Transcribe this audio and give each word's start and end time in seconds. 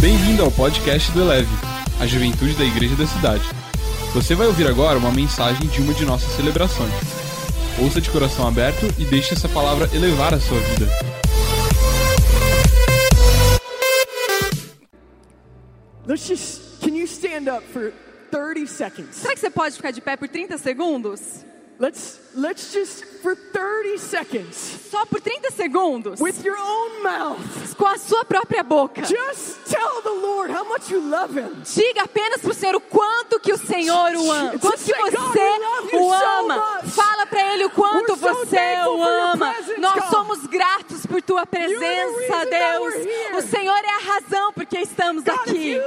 Bem-vindo 0.00 0.42
ao 0.42 0.50
podcast 0.50 1.12
do 1.12 1.20
Eleve, 1.20 1.50
a 2.00 2.06
juventude 2.06 2.54
da 2.54 2.64
igreja 2.64 2.96
da 2.96 3.06
cidade. 3.06 3.44
Você 4.14 4.34
vai 4.34 4.46
ouvir 4.46 4.66
agora 4.66 4.98
uma 4.98 5.12
mensagem 5.12 5.68
de 5.68 5.82
uma 5.82 5.92
de 5.92 6.06
nossas 6.06 6.34
celebrações. 6.36 6.90
Ouça 7.78 8.00
de 8.00 8.08
coração 8.08 8.48
aberto 8.48 8.86
e 8.98 9.04
deixe 9.04 9.34
essa 9.34 9.46
palavra 9.46 9.90
elevar 9.94 10.32
a 10.32 10.40
sua 10.40 10.58
vida. 10.58 10.86
Let's 16.06 16.26
just, 16.26 16.80
can 16.80 16.96
you 16.96 17.04
stand 17.04 17.54
up 17.54 17.62
for 17.70 17.92
30 18.30 18.66
seconds? 18.68 19.16
Será 19.16 19.34
que 19.34 19.40
você 19.40 19.50
pode 19.50 19.76
ficar 19.76 19.90
de 19.90 20.00
pé 20.00 20.16
por 20.16 20.28
30 20.28 20.56
segundos? 20.56 21.44
Let's, 21.80 22.20
let's 22.34 22.74
just, 22.74 23.04
for 23.22 23.34
30 23.34 23.96
seconds, 23.96 24.54
Só 24.90 25.06
por 25.06 25.18
30 25.18 25.50
segundos. 25.50 26.20
with 26.20 26.44
your 26.44 26.58
own 26.58 27.02
mouth, 27.02 27.74
Com 27.78 27.86
a 27.86 27.96
sua 27.96 28.22
própria 28.22 28.62
boca. 28.62 29.00
just 29.06 29.64
tell 29.66 30.02
the 30.02 30.10
Lord 30.10 30.50
how 30.50 30.62
much 30.68 30.90
you 30.90 31.00
love 31.00 31.32
Him. 31.34 31.62
Diga 31.64 32.02
apenas 32.02 32.42
pro 32.42 32.52
Senhor 32.52 32.74
o 32.76 32.80
quanto 32.82 33.40
que 33.40 33.50
o 33.50 33.56
Senhor 33.56 34.12
o 34.14 34.30
ama. 34.30 34.58
Quanto 34.58 34.84
que 34.84 34.92
você 34.94 35.96
o 35.96 36.12
ama. 36.12 36.82
Fala 36.84 37.24
pra 37.24 37.54
Ele 37.54 37.64
o 37.64 37.70
quanto 37.70 38.14
você 38.14 38.58
o 38.86 39.02
ama. 39.02 39.54
Nós 39.78 40.04
somos 40.10 40.46
gratos 40.46 41.06
por 41.06 41.22
tua 41.22 41.46
presença, 41.46 42.44
Deus. 42.44 42.94
O 43.38 43.48
Senhor 43.48 43.78
é 43.78 43.88
a 43.90 44.12
razão 44.12 44.52
porque 44.52 44.78
estamos 44.80 45.26
aqui. 45.26 45.80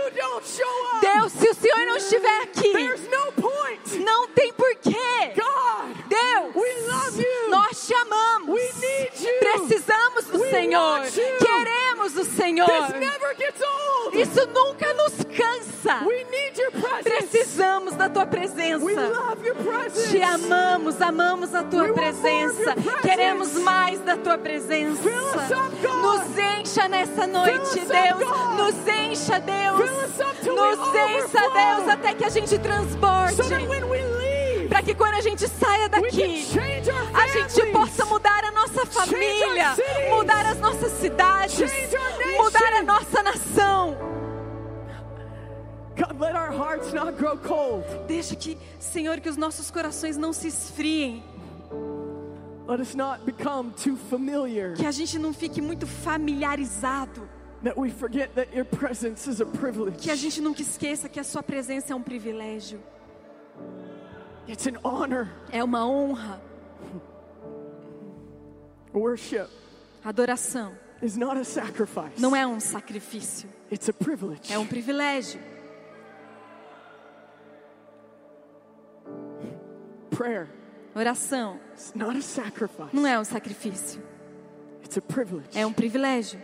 Deus, 1.02 1.32
se 1.34 1.50
o 1.50 1.54
Senhor 1.54 1.86
não 1.86 1.98
estiver 1.98 2.42
aqui, 2.42 2.72
there's 2.72 3.02
no 3.10 3.32
point. 3.34 4.00
não 4.00 4.28
tem 4.30 4.52
porquê. 4.54 5.34
God, 5.36 5.83
Deus, 6.08 6.54
nós 7.50 7.88
te 7.88 7.94
amamos. 7.94 8.60
Precisamos 9.40 10.26
do 10.26 10.40
We 10.40 10.50
Senhor. 10.50 11.02
Queremos 11.40 12.16
o 12.18 12.26
Senhor. 12.26 12.70
Isso 14.14 14.48
nunca 14.48 14.94
nos 14.94 15.14
cansa. 15.36 16.00
Precisamos 17.04 17.96
da 17.96 18.10
tua 18.10 18.26
presença. 18.26 19.12
Te 20.10 20.22
amamos, 20.22 21.02
amamos 21.02 21.54
a 21.54 21.64
tua 21.64 21.84
We 21.84 21.94
presença. 21.94 22.76
Queremos 23.02 23.54
mais 23.54 24.00
da 24.02 24.16
tua 24.18 24.38
presença. 24.38 25.02
Nos 26.02 26.38
encha 26.38 26.88
nessa 26.88 27.28
noite, 27.28 27.80
Deus. 27.80 28.30
Nos 28.58 28.88
encha, 28.88 29.40
Deus. 29.40 29.80
Nos 30.46 30.96
encha. 30.96 31.44
Deus, 31.54 31.90
até 31.90 32.14
que 32.14 32.26
a 32.26 32.30
gente 32.30 32.58
transborde. 32.60 33.42
Para 34.84 34.94
que 34.94 34.96
quando 34.96 35.14
a 35.14 35.22
gente 35.22 35.48
saia 35.48 35.88
daqui, 35.88 36.46
a 37.14 37.28
gente 37.28 37.72
possa 37.72 38.04
mudar 38.04 38.44
a 38.44 38.52
nossa 38.52 38.86
família, 38.86 39.76
mudar 40.10 40.46
as 40.46 40.60
nossas 40.60 40.92
cidades, 41.00 41.72
mudar 42.38 42.74
a 42.74 42.84
nossa 42.84 43.24
nação. 43.24 43.98
God, 45.96 46.20
let 46.20 46.36
our 46.36 46.52
hearts 46.52 46.92
not 46.92 47.14
grow 47.18 47.38
cold. 47.38 47.86
Deixa 48.08 48.36
que, 48.36 48.58
Senhor, 48.78 49.22
que 49.22 49.30
os 49.30 49.38
nossos 49.38 49.72
corações 49.72 50.18
não 50.18 50.34
se 50.34 50.48
esfriem, 50.50 51.24
Let 52.68 52.80
us 52.82 52.94
not 52.96 53.24
become 53.26 53.72
too 53.72 53.96
familiar. 54.10 54.74
que 54.74 54.86
a 54.86 54.92
gente 54.92 55.18
não 55.18 55.34
fique 55.34 55.62
muito 55.62 55.88
familiarizado, 55.88 57.30
That 57.64 57.80
we 57.80 57.90
forget 57.92 58.36
that 58.36 58.54
your 58.54 58.66
presence 58.66 59.30
is 59.30 59.40
a 59.40 59.46
privilege. 59.46 59.98
que 59.98 60.12
a 60.12 60.16
gente 60.16 60.42
nunca 60.42 60.62
esqueça 60.62 61.08
que 61.08 61.20
a 61.20 61.24
sua 61.24 61.42
presença 61.42 61.94
é 61.94 61.96
um 61.96 62.02
privilégio, 62.02 62.82
It's 64.48 64.68
an 64.68 64.78
honor. 64.84 65.30
é 65.52 65.64
uma 65.64 65.86
honra. 65.88 66.42
Worship 68.94 69.48
Adoração 70.04 70.74
is 71.02 71.18
not 71.18 71.38
a 71.40 71.44
sacrifice. 71.44 72.22
não 72.22 72.36
é 72.36 72.46
um 72.46 72.60
sacrifício, 72.60 73.50
It's 73.72 73.90
a 73.90 73.94
privilege. 73.94 74.52
é 74.54 74.60
um 74.60 74.68
privilégio. 74.68 75.40
Prayer 80.12 80.48
Oração 80.96 81.60
is 81.76 81.92
not 81.96 82.16
a 82.18 82.22
sacrifice. 82.22 82.94
não 82.96 83.08
é 83.08 83.18
um 83.20 83.24
sacrifício, 83.24 84.00
It's 84.84 84.98
a 84.98 85.02
privilege. 85.02 85.58
é 85.58 85.66
um 85.66 85.74
privilégio. 85.74 86.40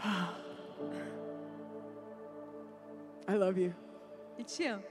I 3.28 3.34
love 3.36 3.58
you. 3.60 3.74
E 4.38 4.44
te 4.44 4.66
amo. 4.66 4.82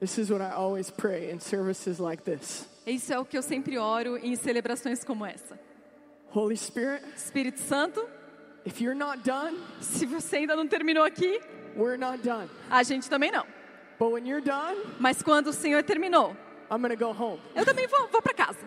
This 0.00 0.16
is 0.18 0.30
what 0.30 0.40
I 0.40 0.50
always 0.52 0.90
pray 0.90 1.30
in 1.30 1.40
services 1.40 2.00
like 2.00 2.24
this. 2.24 2.66
Isso 2.86 3.12
é 3.12 3.18
o 3.18 3.24
que 3.24 3.36
eu 3.36 3.42
sempre 3.42 3.76
oro 3.78 4.16
em 4.16 4.34
celebrações 4.34 5.04
como 5.04 5.26
essa. 5.26 5.58
Holy 6.34 6.56
Spirit, 6.56 7.04
Espírito 7.14 7.60
Santo, 7.60 8.08
if 8.64 8.80
you're 8.80 8.94
not 8.98 9.22
done, 9.22 9.58
se 9.80 10.06
você 10.06 10.38
ainda 10.38 10.56
não 10.56 10.66
terminou 10.66 11.04
aqui, 11.04 11.40
we're 11.76 11.98
not 11.98 12.22
done. 12.22 12.48
a 12.70 12.82
gente 12.82 13.10
também 13.10 13.30
não. 13.30 13.44
But 13.98 14.10
when 14.12 14.26
you're 14.26 14.42
done, 14.42 14.78
Mas 14.98 15.22
quando 15.22 15.48
o 15.48 15.52
Senhor 15.52 15.82
terminou, 15.82 16.34
I'm 16.70 16.82
to 16.88 16.96
go 16.96 17.10
home. 17.12 17.38
eu 17.54 17.66
também 17.66 17.86
vou, 17.86 18.08
vou 18.08 18.22
para 18.22 18.32
casa. 18.32 18.64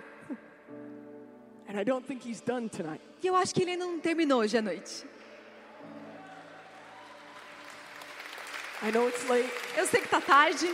And 1.68 1.80
I 1.80 1.84
don't 1.84 2.06
think 2.06 2.30
he's 2.30 2.42
done 2.42 2.70
tonight. 2.70 3.02
E 3.24 3.28
eu 3.28 3.36
acho 3.36 3.56
que 3.56 3.64
ele 3.64 3.72
ainda 3.72 3.86
não 3.86 4.00
terminou 4.00 4.42
hoje 4.42 4.56
à 4.56 4.62
noite. 4.62 5.04
I 8.84 8.92
know 8.92 9.08
it's 9.08 9.28
late. 9.30 9.50
Eu 9.78 9.88
sei 9.88 10.02
que 10.02 10.08
tá 10.10 10.20
tarde. 10.22 10.68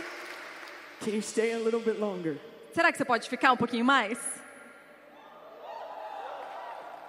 Can 1.00 1.12
you 1.12 1.22
stay 1.22 1.52
a 1.52 1.58
little 1.58 1.80
bit 1.80 1.98
longer? 1.98 2.38
Será 2.74 2.90
que 2.92 2.98
você 2.98 3.04
pode 3.04 3.28
ficar 3.28 3.52
um 3.52 3.56
pouquinho 3.56 3.84
mais? 3.84 4.18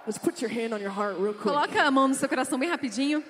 Let's 0.06 0.18
put 0.18 0.40
your 0.42 0.50
hand 0.50 0.72
on 0.74 0.80
your 0.80 0.90
heart 0.90 1.16
real 1.18 1.32
quick. 1.34 1.42
Coloca 1.44 1.82
a 1.82 1.90
mão 1.90 2.08
no 2.08 2.14
seu 2.14 2.28
coração 2.28 2.58
bem 2.58 2.68
rapidinho 2.68 3.22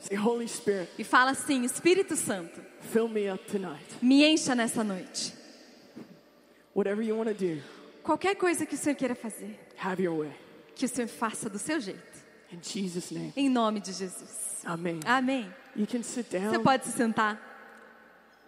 Say, 0.00 0.16
Holy 0.16 0.48
Spirit, 0.48 0.88
e 0.98 1.04
fala 1.04 1.32
assim: 1.32 1.64
Espírito 1.64 2.16
Santo, 2.16 2.60
fill 2.92 3.08
me 3.08 3.30
up 3.30 3.44
tonight. 3.50 3.84
me 4.00 4.24
encha 4.24 4.54
nessa 4.54 4.82
noite. 4.82 5.34
Whatever 6.74 7.02
you 7.04 7.16
want 7.16 7.28
to 7.28 7.34
do, 7.34 7.60
Qualquer 8.02 8.34
coisa 8.36 8.64
que 8.64 8.74
o 8.74 8.78
Senhor 8.78 8.96
queira 8.96 9.14
fazer, 9.14 9.58
have 9.82 10.02
your 10.02 10.16
way. 10.18 10.32
que 10.74 10.86
o 10.86 10.88
Senhor 10.88 11.08
faça 11.08 11.50
do 11.50 11.58
seu 11.58 11.78
jeito. 11.80 12.00
In 12.52 12.60
Jesus' 12.62 13.10
name. 13.10 13.32
Em 13.36 13.48
nome 13.50 13.80
de 13.80 13.92
Jesus. 13.92 14.49
Amen. 14.66 15.00
Amém. 15.06 15.52
You 15.76 15.86
can 15.86 16.02
sit 16.02 16.26
Você 16.30 16.38
down. 16.38 16.62
pode 16.62 16.84
se 16.84 16.92
sentar. 16.92 17.38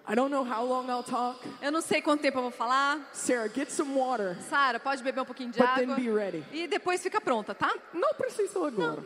I 0.07 0.15
don't 0.17 0.31
know 0.33 0.43
how 0.45 0.65
long 0.65 0.89
I'll 0.91 1.05
talk. 1.05 1.39
Eu 1.61 1.71
não 1.71 1.81
sei 1.81 2.03
quanto 2.03 2.23
tempo 2.23 2.39
eu 2.39 2.43
vou 2.43 2.51
falar. 2.51 2.99
Sarah, 3.13 3.49
get 3.49 3.71
some 3.71 3.95
water. 3.95 4.37
Sara, 4.49 4.81
pode 4.81 5.03
beber 5.03 5.21
um 5.21 5.25
pouquinho 5.25 5.51
de 5.53 5.59
But 5.59 5.69
água. 5.69 5.87
then 5.87 6.05
be 6.05 6.11
ready. 6.11 6.45
E 6.53 6.67
depois 6.67 7.01
fica 7.03 7.21
pronta, 7.21 7.55
tá? 7.55 7.73
Não 7.95 8.13
preciso 8.15 8.65
agora. 8.65 9.03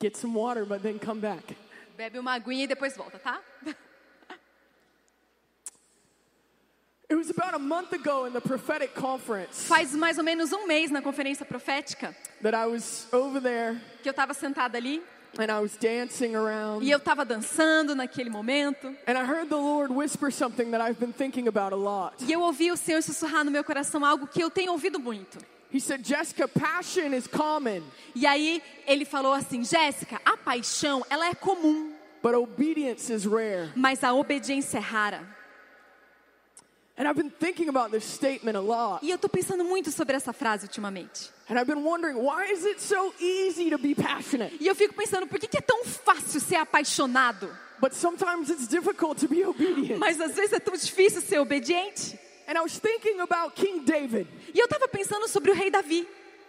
Get 0.00 0.16
some 0.16 0.34
water, 0.34 0.64
but 0.64 0.80
then 0.80 0.98
come 0.98 1.20
back. 1.20 1.56
Bebe 1.96 2.18
uma 2.18 2.32
aguinha 2.34 2.64
e 2.64 2.66
depois 2.66 2.96
volta, 2.96 3.18
tá? 3.18 3.40
It 3.66 3.74
was 3.74 3.76
about 3.76 4.32
a 4.32 4.36
month 4.38 4.54
ago 5.84 6.06
in 6.06 6.06
the 6.06 6.16
prophetic 6.16 6.66
conference 6.78 6.97
Faz 9.50 9.94
mais 9.94 10.18
ou 10.18 10.24
menos 10.24 10.52
um 10.52 10.66
mês 10.66 10.90
na 10.90 11.00
conferência 11.00 11.44
profética 11.46 12.14
that 12.42 12.54
I 12.54 12.66
was 12.66 13.06
over 13.12 13.40
there 13.40 13.80
que 14.02 14.08
eu 14.08 14.10
estava 14.10 14.34
sentada 14.34 14.76
ali 14.76 15.02
and 15.38 15.44
I 15.50 15.60
was 15.60 15.76
dancing 15.76 16.34
around. 16.34 16.84
e 16.84 16.90
eu 16.90 16.98
estava 16.98 17.24
dançando 17.24 17.94
naquele 17.94 18.28
momento 18.28 18.88
And 19.06 19.12
I 19.18 19.24
heard 19.24 19.48
the 19.48 19.56
Lord 19.56 19.92
whisper 19.92 20.30
something 20.30 20.70
that 20.70 20.82
I've 20.82 20.98
been 21.00 21.12
thinking 21.12 21.48
about 21.48 21.72
a 21.72 21.76
lot. 21.76 22.16
e 22.22 22.32
eu 22.32 22.40
ouvi 22.40 22.70
o 22.70 22.76
Senhor 22.76 23.02
sussurrar 23.02 23.44
no 23.44 23.50
meu 23.50 23.64
coração 23.64 24.04
algo 24.04 24.26
que 24.26 24.42
eu 24.42 24.50
tenho 24.50 24.72
ouvido 24.72 24.98
muito. 25.00 25.38
He 25.72 25.80
said, 25.80 26.02
Jessica, 26.06 26.48
passion 26.48 27.12
is 27.14 27.26
common, 27.26 27.82
E 28.14 28.26
aí 28.26 28.62
ele 28.86 29.04
falou 29.04 29.34
assim: 29.34 29.62
Jéssica, 29.62 30.18
a 30.24 30.34
paixão 30.34 31.04
ela 31.10 31.26
é 31.28 31.34
comum, 31.34 31.92
but 32.22 32.34
obedience 32.34 33.12
is 33.12 33.24
rare. 33.26 33.70
mas 33.76 34.02
a 34.02 34.12
obediência 34.14 34.78
é 34.78 34.80
rara. 34.80 35.20
And 35.20 35.26
I've 35.26 35.26
been 35.26 35.26
thinking 35.26 35.26
about 35.26 35.26
this 35.26 35.26
statement 35.26 35.26
a 35.26 36.76
lot. 36.76 36.86
E 39.02 39.10
eu 39.10 39.18
tô 39.18 39.28
pensando 39.28 39.64
muito 39.64 39.92
sobre 39.92 40.16
essa 40.16 40.32
frase 40.32 40.66
ultimamente. 40.66 41.30
And 41.48 41.54
I've 41.54 41.66
been 41.66 41.84
wondering, 41.84 42.16
why 42.16 42.52
is 42.52 42.64
it 42.64 42.82
so 42.82 43.14
easy 43.20 43.70
to 43.70 43.78
be 43.78 43.94
passionate? 43.94 44.56
E 44.60 44.66
eu 44.66 44.74
fico 44.74 44.94
pensando, 44.94 45.26
por 45.26 45.38
que, 45.38 45.46
que 45.46 45.58
é 45.58 45.60
tão 45.60 45.84
fácil 45.84 46.40
ser 46.40 46.56
apaixonado? 46.56 47.48
But 47.80 47.94
sometimes 47.94 48.50
it's 48.50 48.66
difficult 48.66 49.20
to 49.20 49.28
be 49.28 49.44
obedient. 49.44 49.98
Mas 49.98 50.20
às 50.20 50.34
vezes 50.34 50.52
é 50.52 50.58
tão 50.58 50.74
difícil 50.74 51.22
ser 51.22 51.38
obediente. 51.38 52.18
And 52.48 52.58
I 52.58 52.60
was 52.62 52.78
thinking 52.78 53.20
about 53.20 53.54
King 53.54 53.84
David. 53.84 54.26
E 54.52 54.58
eu 54.58 54.66
tava 54.66 54.88
pensando 54.88 55.28
sobre 55.28 55.52
o 55.52 55.54
rei 55.54 55.70
Davi. 55.70 56.06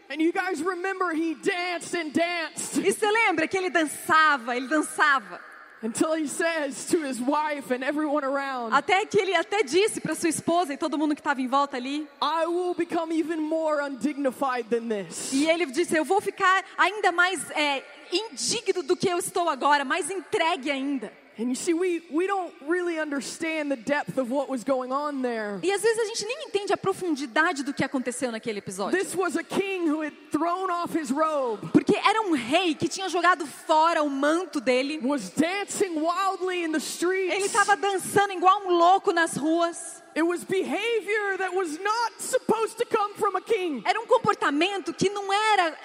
And 0.09 0.19
you 0.19 0.33
guys 0.33 0.59
remember 0.61 1.13
he 1.13 1.35
danced 1.35 1.93
and 1.93 2.09
danced 2.09 2.83
E 2.83 2.91
você 2.91 3.11
lembra 3.11 3.47
que 3.47 3.55
ele 3.55 3.69
dançava, 3.69 4.57
ele 4.57 4.67
dançava. 4.67 5.39
Until 5.81 6.13
he 6.13 6.27
says 6.27 6.85
to 6.87 7.01
his 7.03 7.19
wife 7.19 7.71
and 7.71 7.83
everyone 7.83 8.25
around, 8.25 8.73
Até 8.73 9.05
que 9.05 9.19
ele 9.19 9.35
até 9.35 9.63
disse 9.63 10.01
para 10.01 10.15
sua 10.15 10.29
esposa 10.29 10.73
e 10.73 10.77
todo 10.77 10.97
mundo 10.97 11.15
que 11.15 11.21
estava 11.21 11.41
em 11.41 11.47
volta 11.47 11.77
ali. 11.77 12.07
I 12.21 12.45
will 12.47 12.73
become 12.73 13.13
even 13.13 13.37
more 13.37 13.81
undignified 13.81 14.69
than 14.69 14.87
this. 14.89 15.31
E 15.33 15.49
ele 15.49 15.65
disse: 15.67 15.95
Eu 15.95 16.05
vou 16.05 16.21
ficar 16.21 16.63
ainda 16.77 17.11
mais 17.11 17.49
é, 17.51 17.83
indigno 18.11 18.83
do 18.83 18.95
que 18.95 19.07
eu 19.07 19.17
estou 19.17 19.49
agora, 19.49 19.85
mais 19.85 20.09
entregue 20.09 20.69
ainda. 20.71 21.11
And 21.39 21.47
you 21.47 21.55
see, 21.55 21.73
we, 21.73 22.01
we 22.11 22.27
don't 22.27 22.53
really 22.67 22.99
understand 22.99 23.71
the 23.71 23.77
depth 23.77 24.17
of 24.17 24.29
what 24.29 24.49
was 24.49 24.65
going 24.65 24.91
on 24.91 25.21
there. 25.21 25.59
E 25.63 25.71
às 25.71 25.81
vezes 25.81 25.97
a 25.97 26.05
gente 26.07 26.25
nem 26.25 26.47
entende 26.47 26.73
a 26.73 26.77
profundidade 26.77 27.63
do 27.63 27.73
que 27.73 27.81
aconteceu 27.83 28.29
naquele 28.29 28.59
episódio. 28.59 28.99
This 28.99 29.15
was 29.15 29.37
a 29.37 29.43
king 29.43 29.87
who 29.87 30.01
had 30.01 30.13
thrown 30.31 30.69
off 30.69 30.93
his 30.93 31.09
robe, 31.09 31.71
Porque 31.71 31.95
era 31.95 32.21
um 32.23 32.33
rei 32.33 32.75
que 32.75 32.89
tinha 32.89 33.07
jogado 33.07 33.45
fora 33.45 34.03
o 34.03 34.09
manto 34.09 34.59
dele. 34.59 34.99
was 35.01 35.29
dancing 35.29 36.01
wildly 36.01 36.65
in 36.65 36.73
the 36.73 36.79
streets. 36.79 37.33
Ele 37.33 37.45
estava 37.45 37.77
dançando 37.77 38.33
igual 38.33 38.63
um 38.65 38.71
louco 38.77 39.13
nas 39.13 39.37
ruas. 39.37 40.03
It 40.15 40.23
was 40.23 40.43
behavior 40.43 41.37
that 41.37 41.55
was 41.55 41.79
not 41.79 42.19
supposed 42.19 42.77
to 42.77 42.85
come 42.85 43.13
from 43.15 43.37
a 43.37 43.41
king. 43.41 43.81
Era 43.85 43.97
um 44.01 44.07
comportamento 44.07 44.91
que 44.93 45.09
não 45.09 45.31
era, 45.31 45.77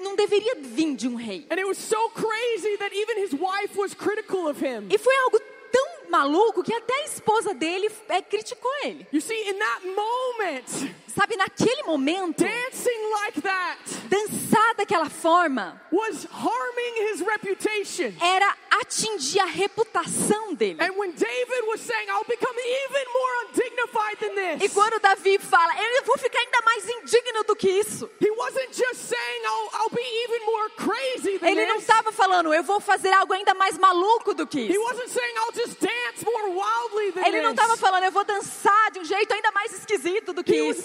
não 0.00 0.16
deveria 0.16 0.56
vir 0.56 0.94
de 0.94 1.08
um 1.08 1.16
rei. 1.16 1.46
And 1.50 1.58
it 1.58 1.66
was 1.66 1.78
so 1.78 2.10
crazy 2.10 2.76
that 2.78 2.94
even 2.94 3.18
his 3.22 3.32
wife 3.32 3.76
was 3.76 3.94
critical 3.94 4.48
of 4.48 4.60
him. 4.60 4.88
E 4.90 4.98
foi 4.98 5.16
algo 5.16 5.40
tão 5.72 6.10
maluco 6.10 6.62
que 6.62 6.72
até 6.72 6.94
a 7.02 7.04
esposa 7.04 7.52
dele 7.54 7.90
é, 8.08 8.22
criticou 8.22 8.70
ele. 8.84 9.06
You 9.12 9.20
see, 9.20 9.48
in 9.48 9.58
that 9.58 9.86
moment, 9.86 10.94
Sabe, 11.14 11.36
naquele 11.36 11.82
momento, 11.84 12.42
dancing 12.44 13.10
like 13.24 13.40
that 13.42 13.78
dançar 14.08 14.74
daquela 14.76 15.08
forma 15.08 15.80
was 15.90 16.26
harming 16.30 17.08
his 17.10 17.20
reputation. 17.20 18.12
era 18.20 18.54
atingir 18.80 19.40
a 19.40 19.46
reputação 19.46 20.54
dele. 20.54 20.78
And 20.80 20.96
when 20.96 21.12
David 21.12 21.66
was 21.68 21.80
saying, 21.80 22.08
I'll 22.10 22.24
become 22.24 22.54
even 22.58 23.04
more 23.12 23.32
undignified 23.46 24.18
than 24.20 24.56
E 24.56 24.58
this, 24.58 24.72
quando 24.74 24.98
Davi 25.00 25.38
fala, 25.38 25.72
eu 25.78 26.04
vou 26.04 26.18
ficar 26.18 26.38
ainda 26.40 26.60
mais 26.64 26.88
indigno 26.88 27.44
do 27.46 27.54
que 27.56 27.68
isso. 27.70 28.10
he 28.20 28.30
wasn't 28.30 28.72
just 28.72 29.08
saying, 29.08 29.42
I'll, 29.46 29.82
I'll 29.82 29.90
be 29.90 30.02
even 30.24 30.46
more 30.46 30.68
crazy 30.76 31.38
than 31.38 31.48
Ele 31.48 31.66
não 31.66 31.76
estava 31.78 32.10
falando, 32.12 32.52
eu 32.52 32.62
vou 32.64 32.80
fazer 32.80 33.12
algo 33.12 33.32
ainda 33.32 33.54
mais 33.54 33.78
maluco 33.78 34.34
do 34.34 34.46
que 34.46 34.60
He 34.60 34.70
isso. 34.72 34.80
wasn't 34.82 35.08
saying, 35.10 35.34
I'll 35.38 35.52
just 35.54 35.80
dance 35.80 36.24
more 36.24 36.48
wildly 36.50 37.12
than 37.12 37.26
Ele 37.26 37.40
não 37.40 37.50
estava 37.50 37.76
falando, 37.76 38.04
eu 38.04 38.12
vou 38.12 38.24
dançar 38.24 38.90
de 38.92 38.98
um 38.98 39.04
jeito 39.04 39.32
ainda 39.32 39.50
mais 39.52 39.72
esquisito 39.72 40.32
do 40.32 40.42
que 40.42 40.52
He 40.54 40.70
isso. 40.70 40.82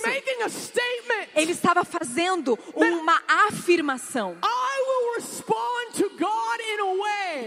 Ele 1.35 1.51
estava 1.51 1.83
fazendo 1.83 2.57
uma 2.75 3.21
afirmação 3.47 4.37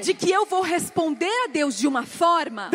de 0.03 0.15
que 0.15 0.31
eu 0.31 0.47
vou 0.47 0.63
responder 0.63 1.31
a 1.45 1.47
Deus 1.49 1.77
de 1.77 1.87
uma 1.87 2.05
forma 2.05 2.71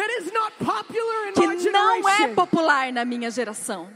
que 1.34 1.72
não 1.72 2.10
é 2.10 2.28
popular 2.30 2.92
na 2.92 3.06
minha 3.06 3.30
geração. 3.32 3.92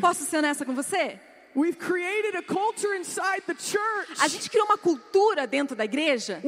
Posso 0.00 0.24
ser 0.24 0.38
honesta 0.38 0.64
com 0.64 0.74
você? 0.74 1.18
We've 1.56 1.76
created 1.78 2.34
a 2.36 2.42
culture 2.42 2.96
inside 2.96 3.42
the 3.46 3.54
church 3.54 4.20
A 4.20 4.26
gente 4.26 4.50
criou 4.50 4.66
uma 4.66 4.76
cultura 4.76 5.46
dentro 5.46 5.76
da 5.76 5.84
igreja 5.84 6.40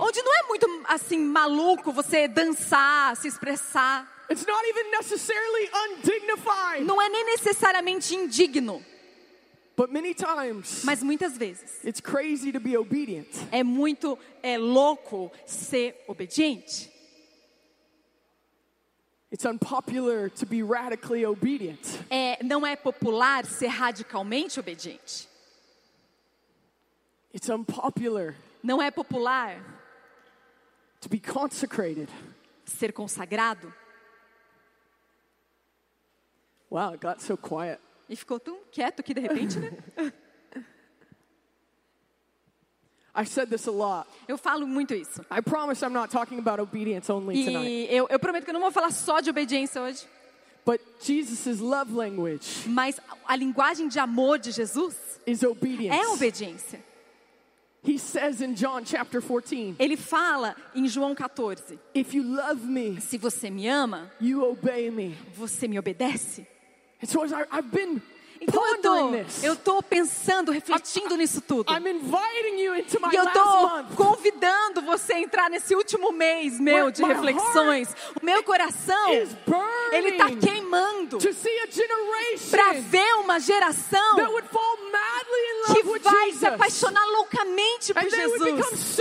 onde 0.00 0.22
não 0.22 0.34
é 0.34 0.42
muito 0.48 0.82
assim 0.88 1.18
maluco 1.18 1.92
você 1.92 2.26
dançar, 2.26 3.14
se 3.16 3.28
expressar. 3.28 4.10
It's 4.30 4.46
not 4.46 4.64
even 4.66 4.90
necessarily 4.92 5.68
undignified. 5.74 6.84
Não 6.86 7.00
é 7.00 7.08
nem 7.08 7.24
necessariamente 7.26 8.14
indigno, 8.14 8.82
But 9.76 9.90
many 9.90 10.14
times 10.14 10.84
mas 10.84 11.02
muitas 11.02 11.36
vezes 11.36 11.82
it's 11.84 12.00
crazy 12.00 12.52
to 12.52 12.60
be 12.60 12.76
obedient. 12.76 13.28
é 13.50 13.62
muito 13.64 14.18
é 14.42 14.56
louco 14.58 15.30
ser 15.46 16.02
obediente. 16.06 16.90
It's 19.30 19.46
unpopular 19.46 20.28
to 20.30 20.44
be 20.46 20.62
radically 20.62 21.24
obedient. 21.24 21.80
É, 22.10 22.42
não 22.44 22.66
é 22.66 22.76
popular 22.76 23.46
ser 23.46 23.68
radicalmente 23.68 24.60
obediente. 24.60 25.26
It's 27.34 27.48
unpopular 27.48 28.34
Não 28.62 28.80
é 28.80 28.90
popular 28.90 29.58
to 31.00 31.08
be 31.08 31.18
consecrated. 31.18 32.08
ser 32.66 32.92
consagrado. 32.92 33.72
Wow, 36.72 36.92
it 36.94 37.02
got 37.02 37.20
so 37.20 37.36
quiet. 37.36 37.78
E 38.08 38.16
ficou 38.16 38.40
tão 38.40 38.56
quieto 38.72 39.00
aqui 39.00 39.12
de 39.12 39.20
repente, 39.20 39.58
né? 39.60 39.70
I've 43.14 43.28
said 43.28 43.50
this 43.50 43.66
a 43.68 43.70
lot. 43.70 44.06
Eu 44.26 44.38
falo 44.38 44.66
muito 44.66 44.94
isso. 44.94 45.20
I 45.30 45.42
promise 45.42 45.82
I'm 45.84 45.92
not 45.92 46.10
talking 46.10 46.38
about 46.38 46.58
obedience 46.62 47.10
only 47.12 47.44
tonight. 47.44 47.68
E 47.68 47.94
eu, 47.94 48.06
eu 48.08 48.18
prometo 48.18 48.44
que 48.44 48.50
eu 48.50 48.54
não 48.54 48.60
vou 48.62 48.70
falar 48.72 48.90
só 48.90 49.20
de 49.20 49.28
obediência 49.28 49.82
hoje, 49.82 50.06
But 50.64 50.80
Jesus' 51.02 51.58
love 51.60 51.92
language 51.92 52.66
mas 52.68 52.98
a 53.26 53.36
linguagem 53.36 53.88
de 53.88 53.98
amor 53.98 54.38
de 54.38 54.50
Jesus 54.50 54.96
is 55.26 55.42
obedience. 55.42 55.94
é 55.94 56.08
obediência. 56.08 56.82
He 57.84 57.98
says 57.98 58.40
in 58.40 58.54
John 58.54 58.82
chapter 58.86 59.20
14, 59.20 59.74
Ele 59.78 59.96
fala 59.98 60.56
em 60.74 60.88
João 60.88 61.14
14: 61.14 61.78
If 61.94 62.14
you 62.14 62.22
love 62.22 62.64
me, 62.64 62.98
Se 62.98 63.18
você 63.18 63.50
me 63.50 63.68
ama, 63.68 64.10
you 64.18 64.42
obey 64.42 64.90
me. 64.90 65.14
você 65.34 65.68
me 65.68 65.78
obedece. 65.78 66.46
And 67.02 67.10
so 67.10 67.24
as 67.24 67.32
I, 67.32 67.44
I've 67.50 67.70
been 67.70 68.00
Então 68.42 69.12
this. 69.12 69.44
eu 69.44 69.54
tô 69.56 69.82
pensando, 69.82 70.50
refletindo 70.50 71.16
nisso 71.16 71.40
tudo. 71.40 71.72
E 71.72 73.16
eu 73.16 73.24
month. 73.24 73.94
convidando 73.96 74.82
você 74.82 75.14
a 75.14 75.20
entrar 75.20 75.48
nesse 75.48 75.74
último 75.74 76.12
mês 76.12 76.58
meu 76.58 76.90
de 76.90 77.02
reflexões. 77.04 77.94
O 78.20 78.24
meu 78.24 78.42
coração, 78.42 79.10
ele 79.92 80.12
tá 80.12 80.26
queimando 80.30 81.18
para 82.50 82.72
ver 82.72 83.14
uma 83.16 83.38
geração 83.38 84.16
que 85.72 85.82
vai 86.00 86.32
se 86.32 86.46
apaixonar 86.46 87.04
loucamente 87.06 87.94
por 87.94 88.10
Jesus. 88.10 88.98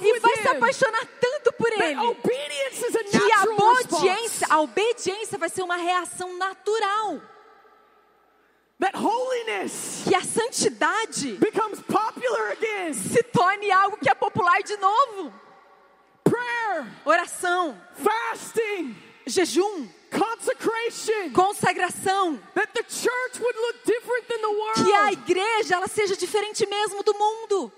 E 0.00 0.18
vai 0.20 0.36
se 0.36 0.48
apaixonar 0.48 1.06
tanto 1.20 1.52
por 1.52 1.72
ele. 1.72 1.96
Que 3.10 3.32
a 3.32 3.44
obediência, 3.44 4.46
a 4.50 4.60
obediência 4.60 5.38
vai 5.38 5.48
ser 5.48 5.62
uma 5.62 5.76
reação 5.76 6.36
natural. 6.36 7.20
That 8.80 8.94
holiness 8.96 10.02
Que 10.06 10.14
a 10.14 10.20
santidade 10.22 11.38
becomes 11.38 11.80
popular 11.82 12.52
again. 12.52 12.92
se 12.92 13.22
torne 13.22 13.70
algo 13.70 13.96
que 13.98 14.10
é 14.10 14.14
popular 14.14 14.62
de 14.62 14.76
novo. 14.76 15.32
Prayer, 16.24 16.86
Oração, 17.04 17.78
fasting, 17.94 18.96
jejum, 19.26 19.88
consecration. 20.10 21.30
consagração. 21.32 22.40
That 22.54 22.72
the 22.74 22.82
church 22.88 23.38
would 23.40 23.56
look 23.56 23.84
different 23.84 24.26
than 24.28 24.40
the 24.40 24.48
world. 24.48 24.84
Que 24.84 24.92
a 24.92 25.12
igreja 25.12 25.74
ela 25.76 25.86
seja 25.86 26.16
diferente 26.16 26.66
mesmo 26.66 27.02
do 27.04 27.14
mundo. 27.14 27.72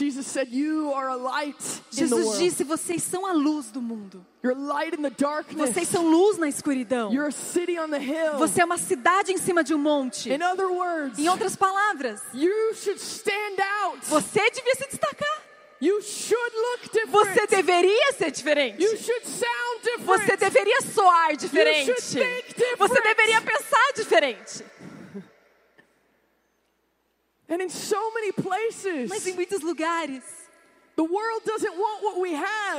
Jesus 0.00 0.26
said, 0.26 0.48
You 0.48 0.92
are 0.94 1.10
a 1.10 1.16
light 1.16 1.60
in 1.60 1.82
the 1.90 1.96
Jesus 1.96 2.24
world. 2.24 2.38
disse: 2.38 2.64
vocês 2.64 3.02
são 3.02 3.26
a 3.26 3.32
luz 3.32 3.70
do 3.70 3.82
mundo. 3.82 4.24
You're 4.42 4.54
light 4.58 4.94
in 4.94 5.02
the 5.02 5.10
darkness. 5.10 5.68
Vocês 5.68 5.88
são 5.88 6.08
luz 6.08 6.38
na 6.38 6.48
escuridão. 6.48 7.12
You're 7.12 7.28
a 7.28 7.32
city 7.32 7.78
on 7.78 7.90
the 7.90 7.98
hill. 7.98 8.38
Você 8.38 8.62
é 8.62 8.64
uma 8.64 8.78
cidade 8.78 9.30
em 9.30 9.36
cima 9.36 9.62
de 9.62 9.74
um 9.74 9.78
monte. 9.78 10.30
In 10.32 10.42
other 10.42 10.68
words, 10.68 11.18
Em 11.18 11.28
outras 11.28 11.54
palavras, 11.54 12.22
you 12.32 12.74
should 12.74 12.98
stand 12.98 13.60
out. 13.84 13.98
você 14.06 14.50
devia 14.50 14.74
se 14.76 14.88
destacar. 14.88 15.42
You 15.82 16.00
should 16.02 16.54
look 16.56 16.92
different. 16.92 17.10
Você 17.10 17.46
deveria 17.46 18.12
ser 18.12 18.30
diferente. 18.30 18.82
You 18.82 18.96
should 18.96 19.26
sound 19.26 19.82
different. 19.82 20.06
Você 20.06 20.36
deveria 20.36 20.80
soar 20.82 21.36
diferente. 21.36 21.90
You 21.90 22.00
should 22.00 22.26
think 22.26 22.48
different. 22.54 22.78
Você 22.78 23.00
deveria 23.02 23.40
pensar 23.42 23.92
diferente. 23.96 24.64
And 27.50 27.60
in 27.60 27.68
so 27.68 28.12
many 28.14 28.32
places, 28.32 29.08
Mas 29.08 29.26
em 29.26 29.34
muitos 29.34 29.60
lugares, 29.60 30.22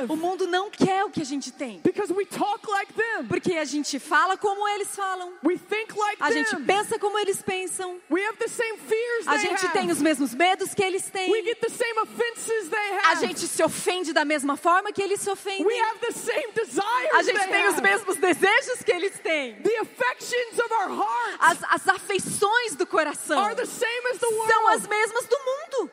o 0.08 0.16
mundo 0.16 0.46
não 0.46 0.70
quer 0.70 1.04
o 1.04 1.10
que 1.10 1.22
a 1.22 1.24
gente 1.24 1.50
tem. 1.52 1.80
because 1.82 2.12
we 2.12 2.24
talk 2.26 2.68
like 2.70 2.92
them. 2.92 3.26
Porque 3.28 3.52
a 3.54 3.64
gente 3.64 3.98
fala 3.98 4.36
como 4.36 4.66
eles 4.68 4.88
falam. 4.94 5.32
We 5.44 5.56
think 5.58 5.94
like 5.96 6.16
A 6.22 6.30
gente 6.30 6.54
pensa 6.64 6.98
como 6.98 7.18
eles 7.18 7.42
pensam. 7.42 8.00
We 8.10 8.22
have 8.24 8.36
the 8.38 8.48
same 8.48 8.78
fears 8.78 9.26
A 9.28 9.32
they 9.36 9.40
gente 9.48 9.64
have. 9.66 9.72
tem 9.72 9.90
os 9.90 10.00
mesmos 10.00 10.34
medos 10.34 10.74
que 10.74 10.82
eles 10.82 11.04
We 11.06 11.10
têm. 11.10 11.44
get 11.44 11.60
the 11.60 11.68
same 11.70 11.98
offenses 12.00 12.68
they 12.68 12.98
A 13.04 13.14
gente 13.16 13.40
se 13.46 13.62
ofende 13.62 14.12
da 14.12 14.24
mesma 14.24 14.56
forma 14.56 14.92
que 14.92 15.02
eles 15.02 15.20
se 15.20 15.28
we 15.28 15.32
ofendem. 15.32 15.80
have 15.82 15.98
the 16.00 16.12
same 16.12 16.52
desires 16.54 17.14
A 17.14 17.22
gente 17.22 17.46
tem 17.48 17.66
os 17.68 17.80
mesmos 17.80 18.16
desejos 18.16 18.82
que 18.84 18.92
eles 18.92 19.18
têm. 19.20 19.54
The 19.62 19.78
affections 19.78 20.58
of 20.58 20.72
our 20.72 20.90
heart 20.90 21.36
As, 21.40 21.58
as 21.70 21.88
afeições 21.88 22.74
do 22.76 22.86
coração 22.86 23.38
are 23.38 23.54
the 23.54 23.66
same 23.66 24.08
as 24.12 24.18
the 24.18 24.26
world. 24.26 24.52
são 24.52 24.68
as 24.68 24.86
mesmas 24.86 25.26
do 25.26 25.36
mundo. 25.38 25.90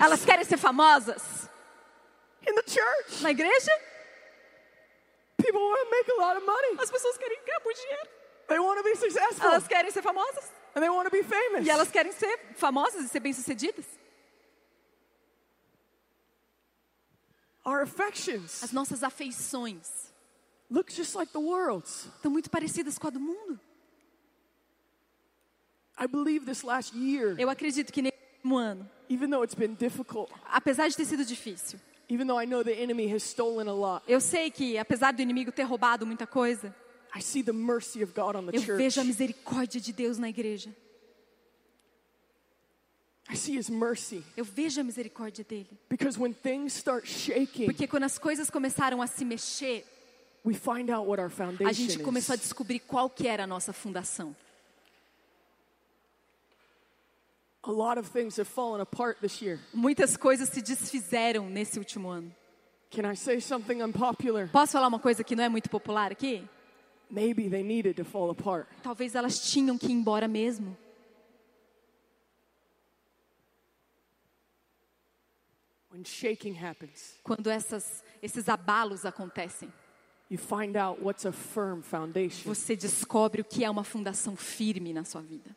Elas 0.00 0.24
querem 0.24 0.44
ser 0.44 0.56
famosas. 0.56 1.48
Na 3.20 3.30
igreja, 3.30 3.72
as 6.78 6.90
pessoas 6.90 7.16
querem 7.18 7.38
ganhar 7.44 7.60
muito 7.64 7.80
dinheiro. 7.80 8.08
Elas 9.40 9.66
querem 9.66 9.90
ser 9.90 10.02
famosas. 10.02 10.50
and 10.74 10.82
they 10.82 10.88
want 10.88 11.06
to 11.06 11.10
be 11.10 11.22
famous. 11.22 11.66
E 11.66 11.70
elas 11.70 11.90
querem 11.90 12.12
ser 12.12 12.38
famosas 12.56 13.04
e 13.04 13.08
ser 13.08 13.20
bem-sucedidas. 13.20 13.84
As 18.62 18.72
nossas 18.72 19.02
afeições 19.02 20.11
look 20.72 20.90
just 20.92 21.14
like 21.14 21.30
the 21.32 21.38
world's. 21.38 22.06
estão 22.16 22.30
muito 22.30 22.50
parecidas 22.50 22.98
com 22.98 23.08
a 23.08 23.10
do 23.10 23.20
mundo. 23.20 23.60
I 25.98 26.06
believe 26.06 26.46
this 26.46 26.64
last 26.64 26.94
year, 26.96 27.34
Eu 27.38 27.50
acredito 27.50 27.92
que 27.92 28.02
nesse 28.02 28.16
último 28.38 28.56
ano, 28.56 28.88
even 29.08 29.30
though 29.30 29.44
it's 29.44 29.54
been 29.54 29.74
difficult, 29.74 30.30
apesar 30.50 30.88
de 30.88 30.96
ter 30.96 31.04
sido 31.04 31.24
difícil, 31.24 31.78
even 32.08 32.26
though 32.26 32.40
I 32.40 32.46
know 32.46 32.64
the 32.64 32.72
enemy 32.72 33.06
has 33.12 33.22
stolen 33.22 33.68
a 33.68 33.74
lot, 33.74 34.02
eu 34.08 34.20
sei 34.20 34.50
que 34.50 34.78
apesar 34.78 35.12
do 35.12 35.20
inimigo 35.22 35.52
ter 35.52 35.64
roubado 35.64 36.06
muita 36.06 36.26
coisa, 36.26 36.74
I 37.14 37.20
see 37.20 37.42
the 37.42 37.52
mercy 37.52 38.02
of 38.02 38.12
God 38.14 38.36
on 38.36 38.46
the 38.46 38.56
eu 38.56 38.62
church. 38.62 38.78
vejo 38.78 39.00
a 39.00 39.04
misericórdia 39.04 39.80
de 39.80 39.92
Deus 39.92 40.18
na 40.18 40.28
igreja. 40.30 40.74
I 43.30 43.36
see 43.36 43.56
his 43.56 43.70
mercy. 43.70 44.24
Eu 44.36 44.44
vejo 44.44 44.80
a 44.80 44.84
misericórdia 44.84 45.44
dele. 45.44 45.68
Because 45.88 46.18
when 46.18 46.32
things 46.34 46.72
start 46.74 47.06
shaking, 47.06 47.66
Porque 47.66 47.86
quando 47.86 48.04
as 48.04 48.18
coisas 48.18 48.50
começaram 48.50 49.00
a 49.00 49.06
se 49.06 49.24
mexer, 49.24 49.84
we 50.44 50.54
find 50.54 50.90
out 50.90 51.06
what 51.06 51.20
our 51.20 51.30
a 51.64 51.72
gente 51.72 51.98
começou 51.98 52.34
a 52.34 52.36
descobrir 52.36 52.80
qual 52.80 53.08
que 53.08 53.28
era 53.28 53.44
a 53.44 53.46
nossa 53.46 53.72
fundação. 53.72 54.34
A 57.64 57.70
lot 57.70 57.96
of 57.96 58.10
things 58.10 58.38
have 58.38 58.48
fallen 58.48 58.80
apart 58.80 59.20
this 59.20 59.40
year. 59.40 59.60
Muitas 59.72 60.16
coisas 60.16 60.48
se 60.48 60.60
desfizeram 60.60 61.48
nesse 61.48 61.78
último 61.78 62.08
ano. 62.08 62.34
Can 62.90 63.06
I 63.10 63.14
say 63.14 63.40
something 63.40 63.80
unpopular? 63.82 64.48
Posso 64.48 64.72
falar 64.72 64.88
uma 64.88 64.98
coisa 64.98 65.22
que 65.22 65.36
não 65.36 65.44
é 65.44 65.48
muito 65.48 65.70
popular 65.70 66.10
aqui? 66.10 66.46
Maybe 67.08 67.48
they 67.48 67.62
needed 67.62 67.94
to 67.96 68.04
fall 68.04 68.30
apart. 68.30 68.66
Talvez 68.82 69.14
elas 69.14 69.38
tinham 69.50 69.78
que 69.78 69.86
ir 69.86 69.92
embora 69.92 70.26
mesmo. 70.26 70.76
When 75.92 76.04
shaking 76.04 76.56
happens, 76.56 77.14
Quando 77.22 77.48
essas, 77.48 78.02
esses 78.22 78.48
abalos 78.48 79.04
acontecem, 79.04 79.70
você 82.44 82.76
descobre 82.76 83.40
o 83.42 83.44
que 83.44 83.64
é 83.64 83.70
uma 83.70 83.84
fundação 83.84 84.36
firme 84.36 84.92
na 84.92 85.04
sua 85.04 85.22
vida. 85.22 85.54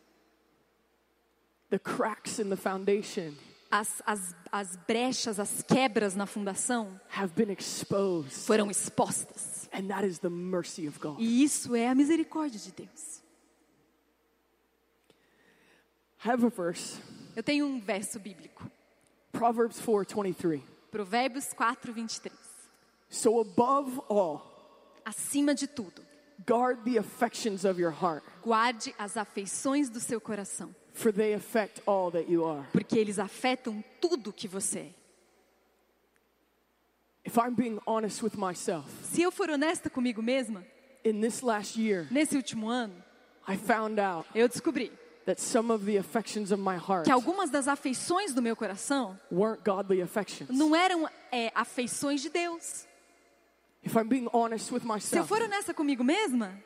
The 1.70 1.80
cracks 1.80 2.40
in 2.40 2.50
the 2.50 2.56
foundation 2.56 3.34
As, 3.72 4.02
as, 4.06 4.36
as 4.52 4.76
brechas, 4.88 5.40
as 5.40 5.62
quebras 5.64 6.16
na 6.16 6.26
fundação 6.26 7.00
have 7.10 7.34
been 7.36 7.52
exposed. 7.52 8.46
foram 8.46 8.70
expostas. 8.70 9.68
And 9.74 9.88
that 9.88 10.06
is 10.08 10.20
the 10.20 10.30
mercy 10.30 10.88
of 10.88 11.00
God. 11.00 11.20
E 11.20 11.44
isso 11.44 11.76
é 11.76 11.90
a 11.90 11.96
misericórdia 11.96 12.60
de 12.60 12.72
Deus. 12.72 13.22
Have 16.24 16.46
a 16.46 16.50
verse, 16.50 17.00
Eu 17.36 17.44
tenho 17.44 17.66
um 17.66 17.80
verso 17.80 18.20
bíblico. 18.20 18.70
Proverbs 19.32 19.80
4:23. 19.82 20.62
Provérbios 20.90 21.52
4, 21.54 21.92
23. 21.92 22.34
So 23.10 23.42
above 23.42 24.00
all, 24.08 24.55
Acima 25.06 25.54
de 25.54 25.68
tudo, 25.68 26.02
guard 26.48 26.84
the 26.84 26.98
affections 26.98 27.64
of 27.64 27.80
your 27.80 27.92
heart, 27.94 28.24
guarde 28.44 28.94
as 28.98 29.16
afeições 29.16 29.90
do 29.90 30.00
seu 30.00 30.20
coração, 30.20 30.74
for 30.94 31.12
they 31.14 31.34
affect 31.34 31.82
all 31.86 32.10
that 32.12 32.30
you 32.30 32.44
are. 32.44 32.66
porque 32.72 32.98
eles 32.98 33.20
afetam 33.20 33.84
tudo 34.02 34.34
que 34.34 34.48
você 34.48 34.80
é. 34.80 34.90
If 37.24 37.38
I'm 37.38 37.56
being 37.56 37.80
honest 37.88 38.22
with 38.24 38.36
myself, 38.38 38.88
Se 39.04 39.22
eu 39.22 39.32
for 39.32 39.50
honesta 39.50 39.90
comigo 39.90 40.22
mesma, 40.22 40.64
in 41.04 41.22
this 41.22 41.42
last 41.42 41.80
year, 41.80 42.08
nesse 42.12 42.36
último 42.36 42.68
ano, 42.70 42.94
I 43.48 43.58
found 43.58 44.00
out 44.00 44.28
eu 44.36 44.48
descobri 44.48 44.92
that 45.26 45.42
some 45.42 45.72
of 45.72 45.86
the 45.86 45.98
affections 45.98 46.52
of 46.52 46.62
my 46.62 46.78
heart 46.78 47.06
que 47.06 47.12
algumas 47.12 47.50
das 47.50 47.68
afeições 47.68 48.34
do 48.34 48.42
meu 48.42 48.56
coração 48.56 49.20
weren't 49.32 49.64
godly 49.64 50.02
affections. 50.02 50.50
não 50.56 50.76
eram 50.76 51.08
é, 51.32 51.52
afeições 51.56 52.22
de 52.22 52.30
Deus. 52.30 52.86
Se 55.00 55.18
eu 55.18 55.26
for 55.26 55.42
honesta 55.42 55.74
comigo 55.74 56.04
mesma, 56.04 56.58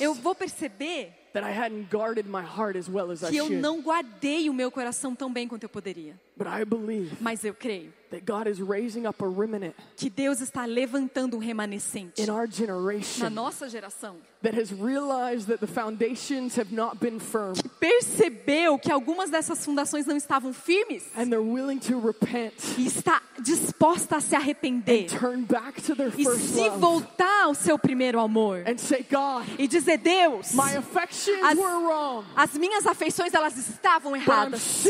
eu 0.00 0.14
vou 0.14 0.34
perceber 0.34 1.12
that 1.32 1.46
I 1.46 1.52
hadn't 1.52 1.88
guarded 1.90 2.26
my 2.28 2.42
heart 2.42 2.76
as 2.76 2.88
well 2.88 3.10
as 3.10 3.22
I 3.22 3.30
que 3.30 3.36
eu 3.36 3.46
should. 3.46 3.60
não 3.60 3.80
guardei 3.82 4.48
o 4.48 4.54
meu 4.54 4.70
coração 4.70 5.14
tão 5.14 5.32
bem 5.32 5.46
quanto 5.46 5.62
eu 5.64 5.68
poderia. 5.68 6.18
But 6.40 6.48
I 6.48 6.64
believe 6.64 7.20
Mas 7.20 7.44
eu 7.44 7.52
creio 7.52 7.92
that 8.10 8.24
God 8.24 8.48
is 8.48 8.60
raising 8.60 9.06
up 9.06 9.22
a 9.22 9.28
remnant 9.28 9.74
que 9.96 10.08
Deus 10.10 10.40
está 10.40 10.64
levantando 10.64 11.36
um 11.36 11.38
remanescente 11.38 12.20
in 12.20 12.30
our 12.30 12.46
na 12.46 12.52
generation 12.52 13.28
nossa 13.30 13.68
geração 13.68 14.16
that 14.42 14.54
has 14.54 14.72
realized 14.72 15.48
that 15.48 15.60
the 15.60 15.66
foundations 15.66 16.56
have 16.56 16.72
not 16.72 16.98
been 16.98 17.20
firm 17.20 17.52
que 17.52 17.68
percebeu 17.68 18.78
que 18.78 18.90
algumas 18.90 19.30
dessas 19.30 19.64
fundações 19.64 20.06
não 20.06 20.16
estavam 20.16 20.52
firmes 20.52 21.04
and 21.14 21.26
they're 21.30 21.40
willing 21.40 21.78
to 21.78 22.00
repent 22.00 22.54
e 22.78 22.86
está 22.86 23.20
disposta 23.38 24.16
a 24.16 24.20
se 24.20 24.34
arrepender 24.34 25.06
turn 25.06 25.44
back 25.44 25.80
to 25.80 25.94
their 25.94 26.12
e 26.18 26.24
se 26.24 26.68
voltar 26.70 27.44
ao 27.44 27.54
seu 27.54 27.78
primeiro 27.78 28.18
amor 28.18 28.64
and 28.66 28.78
say, 28.78 29.06
God, 29.08 29.46
e 29.58 29.68
dizer 29.68 29.98
Deus, 29.98 30.52
my 30.52 30.76
affections 30.76 31.42
As- 31.44 31.58
were 31.58 31.84
wrong, 31.84 32.24
as 32.34 32.54
minhas 32.54 32.86
afeições 32.86 33.32
elas 33.34 33.56
estavam 33.56 34.16
erradas, 34.16 34.84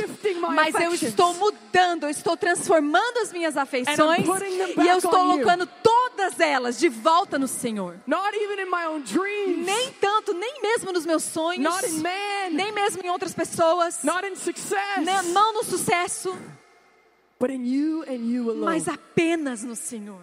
mas 0.54 0.75
eu 0.76 0.95
estou 0.95 1.35
mudando, 1.41 2.05
eu 2.05 2.11
estou 2.11 2.37
transformando 2.37 3.19
as 3.19 3.33
minhas 3.33 3.57
afeições 3.57 4.27
e 4.77 4.89
eu 4.89 4.99
estou 4.99 5.11
colocando 5.11 5.67
todas 5.83 6.39
elas 6.39 6.79
de 6.79 6.89
volta 6.89 7.39
no 7.39 7.49
Senhor. 7.49 7.97
Not 8.07 8.37
even 8.37 8.63
in 8.63 8.67
my 8.71 8.87
own 8.87 9.01
dreams, 9.01 9.65
Nem 9.67 9.91
tanto, 9.95 10.35
nem 10.35 10.61
mesmo 10.63 10.93
nos 10.93 11.05
meus 11.07 11.25
sonhos, 11.25 11.63
not 11.65 11.85
in 11.87 12.01
man, 12.01 12.51
nem 12.53 12.71
mesmo 12.73 13.03
em 13.03 13.09
outras 13.09 13.35
pessoas, 13.35 14.03
not 14.05 14.25
in 14.27 14.37
success, 14.37 15.05
não 15.33 15.53
no 15.55 15.65
sucesso, 15.65 16.37
but 17.41 17.51
in 17.51 17.65
you 17.65 18.03
and 18.03 18.27
you 18.31 18.51
alone. 18.51 18.67
mas 18.67 18.87
apenas 18.87 19.65
no 19.65 19.75
Senhor. 19.75 20.23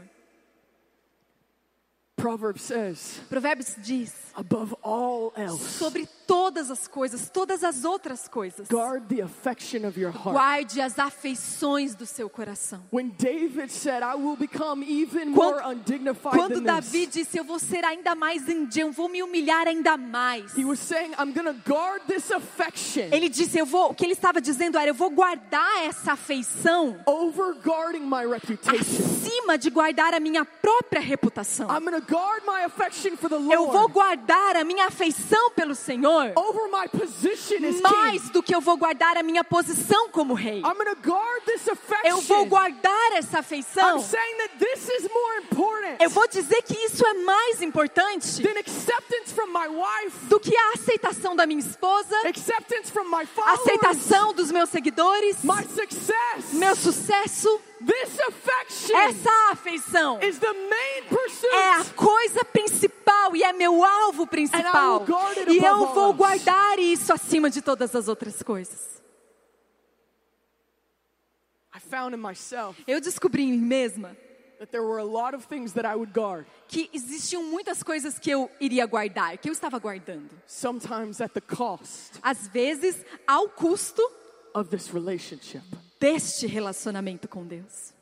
Proverbs 2.18 2.64
says, 2.64 3.22
Provérbios 3.30 3.76
diz: 3.80 4.12
above 4.36 4.76
all 4.84 5.32
else, 5.38 5.78
sobre 5.78 6.08
todas 6.26 6.72
as 6.72 6.88
coisas, 6.88 7.30
todas 7.30 7.64
as 7.64 7.86
outras 7.86 8.28
coisas, 8.28 8.68
guard 8.68 9.08
the 9.08 9.22
affection 9.22 9.86
of 9.88 10.00
your 10.00 10.12
heart. 10.12 10.34
guarde 10.34 10.82
as 10.82 10.98
afeições 10.98 11.94
do 11.94 12.08
seu 12.08 12.28
coração. 12.28 12.82
When 12.92 13.10
David 13.20 13.72
said, 13.72 14.02
I 14.02 14.16
will 14.16 14.36
become 14.36 14.84
even 14.84 15.30
more 15.30 15.62
Quando, 15.62 15.78
undignified 15.78 16.36
quando 16.36 16.56
than 16.56 16.64
Davi 16.64 17.06
this, 17.06 17.14
disse: 17.14 17.38
Eu 17.38 17.44
vou 17.44 17.60
ser 17.60 17.86
ainda 17.86 18.16
mais 18.16 18.50
indigno, 18.50 18.92
vou 18.92 19.08
me 19.08 19.22
humilhar 19.22 19.68
ainda 19.68 19.96
mais. 19.96 20.58
he 20.58 20.66
was 20.66 20.80
saying, 20.80 21.12
I'm 21.20 21.34
to 21.34 21.54
guard 21.70 22.02
this 22.08 22.32
affection 22.32 23.10
Ele 23.12 23.30
disse: 23.30 23.60
Eu 23.60 23.66
vou. 23.68 23.92
O 23.92 23.94
que 23.94 24.04
ele 24.04 24.14
estava 24.14 24.42
dizendo 24.42 24.76
era: 24.78 24.90
Eu 24.90 24.96
vou 24.96 25.12
guardar 25.12 25.86
essa 25.86 26.14
afeição 26.14 26.98
over 27.06 27.54
guarding 27.64 28.02
my 28.02 28.26
reputation. 28.26 28.76
acima 28.76 29.56
de 29.56 29.70
guardar 29.70 30.16
a 30.16 30.20
minha 30.20 30.44
própria 30.44 31.00
reputação. 31.00 31.68
I'm 31.70 31.86
going 31.86 32.02
to 32.18 32.24
guard 32.24 32.44
my 32.46 32.64
affection 32.66 33.16
for 33.16 33.30
the 33.30 33.38
Eu 33.38 33.68
vou 33.68 33.88
guardar 33.90 34.56
a 34.56 34.64
minha 34.64 34.88
afeição 34.88 35.52
pelo 35.52 35.76
Senhor 35.76 36.34
over 36.36 36.68
my 36.70 36.88
position 36.88 37.58
as 37.66 37.76
king. 37.76 37.82
mais 37.82 38.30
do 38.30 38.42
que 38.42 38.54
eu 38.54 38.62
vou 38.62 38.78
guardar 38.78 39.18
a 39.18 39.24
minha 39.24 39.44
posição 39.44 40.10
como 40.10 40.34
rei. 40.34 40.60
I'm 40.60 40.74
going 40.74 40.96
to 40.96 41.02
guard 41.02 41.44
this 41.46 41.68
Eu 42.04 42.22
vou 42.22 42.46
guardar 42.46 43.12
essa 43.14 43.40
afeição. 43.40 44.00
I'm 44.00 44.04
saying 44.04 44.38
that 44.38 44.58
this 44.58 44.90
is 44.90 45.10
more 45.10 45.38
important 45.42 45.98
Eu 46.00 46.10
vou 46.10 46.28
dizer 46.28 46.62
que 46.64 46.74
isso 46.74 47.06
é 47.06 47.14
mais 47.14 47.62
importante 47.62 48.42
do 50.28 50.40
que 50.40 50.56
a 50.56 50.72
aceitação 50.74 51.36
da 51.36 51.46
minha 51.46 51.60
esposa, 51.60 52.16
aceitação 53.46 54.34
dos 54.34 54.52
meus 54.52 54.70
seguidores, 54.70 55.38
meu 56.54 56.76
sucesso. 56.76 57.62
This 57.86 58.20
affection 58.20 58.96
Essa 58.98 59.52
afeição 59.52 60.20
is 60.22 60.40
the 60.40 60.52
main 60.54 61.04
pursuit. 61.10 61.54
é 61.54 61.74
a 61.74 61.86
coisa 61.96 62.44
principal 62.46 63.36
e 63.36 63.44
é 63.44 63.54
meu 63.54 63.84
alvo 63.84 64.26
principal. 64.26 65.06
E 65.48 65.58
eu 65.58 65.94
vou 65.94 66.14
guardar 66.14 66.80
isso 66.80 67.14
acima 67.14 67.50
de 67.50 67.62
todas 67.62 67.96
as 67.96 68.08
outras 68.08 68.42
coisas. 68.42 68.98
I 71.76 71.80
found 71.80 72.16
in 72.16 72.20
myself 72.20 72.82
Eu 72.88 73.00
descobri 73.00 73.44
em 73.44 73.52
mim 73.52 73.60
mesma 73.66 74.18
that 74.60 74.72
there 74.72 74.84
were 74.84 74.98
a 75.00 75.04
lot 75.06 75.36
of 75.36 75.46
things 75.48 75.74
that 75.74 75.86
I 75.86 75.94
would 75.96 76.12
guard, 76.14 76.48
que 76.68 76.90
existiam 76.92 77.44
muitas 77.44 77.84
coisas 77.84 78.18
que 78.18 78.32
eu 78.32 78.50
iria 78.60 78.88
guardar, 78.88 79.38
que 79.38 79.48
eu 79.48 79.54
estava 79.54 79.78
guardando. 79.78 80.32
sometimes 80.48 81.22
at 81.22 81.32
the 81.34 81.42
cost 81.42 82.14
Às 82.24 82.48
vezes, 82.48 82.96
ao 83.28 83.50
custo 83.50 84.02
of 84.56 84.72
this 84.72 84.88
relationship. 84.92 85.62
Deste 86.00 86.48
relacionamento 86.48 87.28
com 87.28 87.46
Deus. 87.46 87.94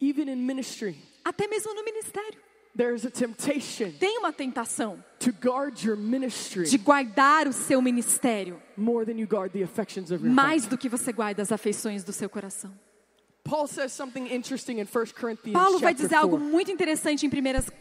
Even 0.00 0.28
in 0.30 0.36
ministry, 0.36 0.96
Até 1.24 1.46
mesmo 1.48 1.74
no 1.74 1.84
ministério. 1.84 2.38
there 2.76 2.94
is 2.94 3.04
a 3.04 3.10
temptation 3.10 3.90
Tem 3.98 4.18
uma 4.18 4.32
tentação 4.32 5.02
to 5.18 5.32
guard 5.32 5.82
your 5.84 5.96
ministry 5.96 6.64
de 6.64 6.78
guardar 6.78 7.48
o 7.48 7.52
seu 7.52 7.82
ministério 7.82 8.62
more 8.76 9.04
than 9.04 9.18
you 9.18 9.26
guard 9.26 9.52
the 9.52 9.62
affections 9.64 10.10
of 10.12 10.24
your 10.24 10.32
mais 10.32 10.62
heart. 10.62 10.70
do 10.70 10.78
que 10.78 10.88
você 10.88 11.12
guarda 11.12 11.42
as 11.42 11.50
afeições 11.50 12.04
do 12.04 12.12
seu 12.12 12.28
coração. 12.30 12.72
Paul 13.42 13.66
says 13.66 13.92
something 13.92 14.32
interesting 14.32 14.78
in 14.78 14.84
1 14.84 14.88
Corinthians 15.18 15.52
Paulo 15.54 15.78
vai 15.78 15.94
dizer 15.94 16.14
algo 16.14 16.36
4. 16.36 16.50
muito 16.52 16.70
interessante 16.70 17.26
em 17.26 17.28
1 17.28 17.32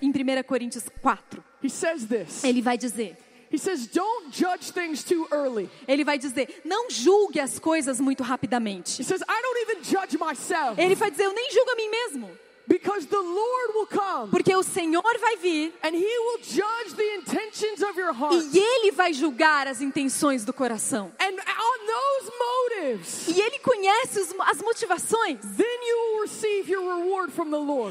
em 0.01 0.09
1 0.39 0.43
Coríntios 0.43 0.85
4. 1.01 1.43
He 1.63 1.69
says 1.69 2.05
this. 2.05 2.43
Ele 2.43 2.61
vai 2.61 2.77
dizer, 2.77 3.17
says, 3.55 3.87
"Don't 3.87 4.31
judge 4.31 4.71
things 4.73 5.03
too 5.03 5.27
early." 5.31 5.69
ele 5.87 6.03
vai 6.03 6.17
dizer, 6.17 6.61
não 6.65 6.89
julgue 6.89 7.39
as 7.39 7.59
coisas 7.59 7.99
muito 7.99 8.23
rapidamente. 8.23 9.01
He 9.01 9.05
says, 9.05 9.21
"I 9.21 9.41
don't 9.41 9.59
even 9.61 9.83
judge 9.83 10.17
myself. 10.17 10.79
Ele 10.81 10.95
vai 10.95 11.11
dizer, 11.11 11.25
eu 11.25 11.33
nem 11.33 11.51
julgo 11.51 11.71
a 11.71 11.75
mim 11.75 11.89
mesmo. 11.89 12.29
Because 12.69 13.07
the 13.07 13.15
Lord 13.15 13.73
will 13.75 13.87
come 13.87 14.29
Porque 14.29 14.53
o 14.53 14.61
Senhor 14.61 15.01
vai 15.21 15.37
vir 15.37 15.73
and 15.81 15.95
He 15.95 16.03
will 16.19 16.39
judge 16.43 16.95
the 16.97 17.15
intentions 17.15 17.81
of 17.81 17.97
your 17.97 18.11
heart. 18.13 18.35
e 18.53 18.59
Ele 18.59 18.91
vai 18.91 19.13
julgar 19.13 19.67
as 19.67 19.79
intenções 19.79 20.43
do 20.43 20.51
coração. 20.51 21.09
And 21.17 21.31
on 21.31 21.77
those 21.87 22.31
motives, 22.37 23.27
E 23.29 23.39
Ele 23.39 23.59
conhece 23.59 24.19
as 24.41 24.61
motivações. 24.61 25.39
then 25.55 25.76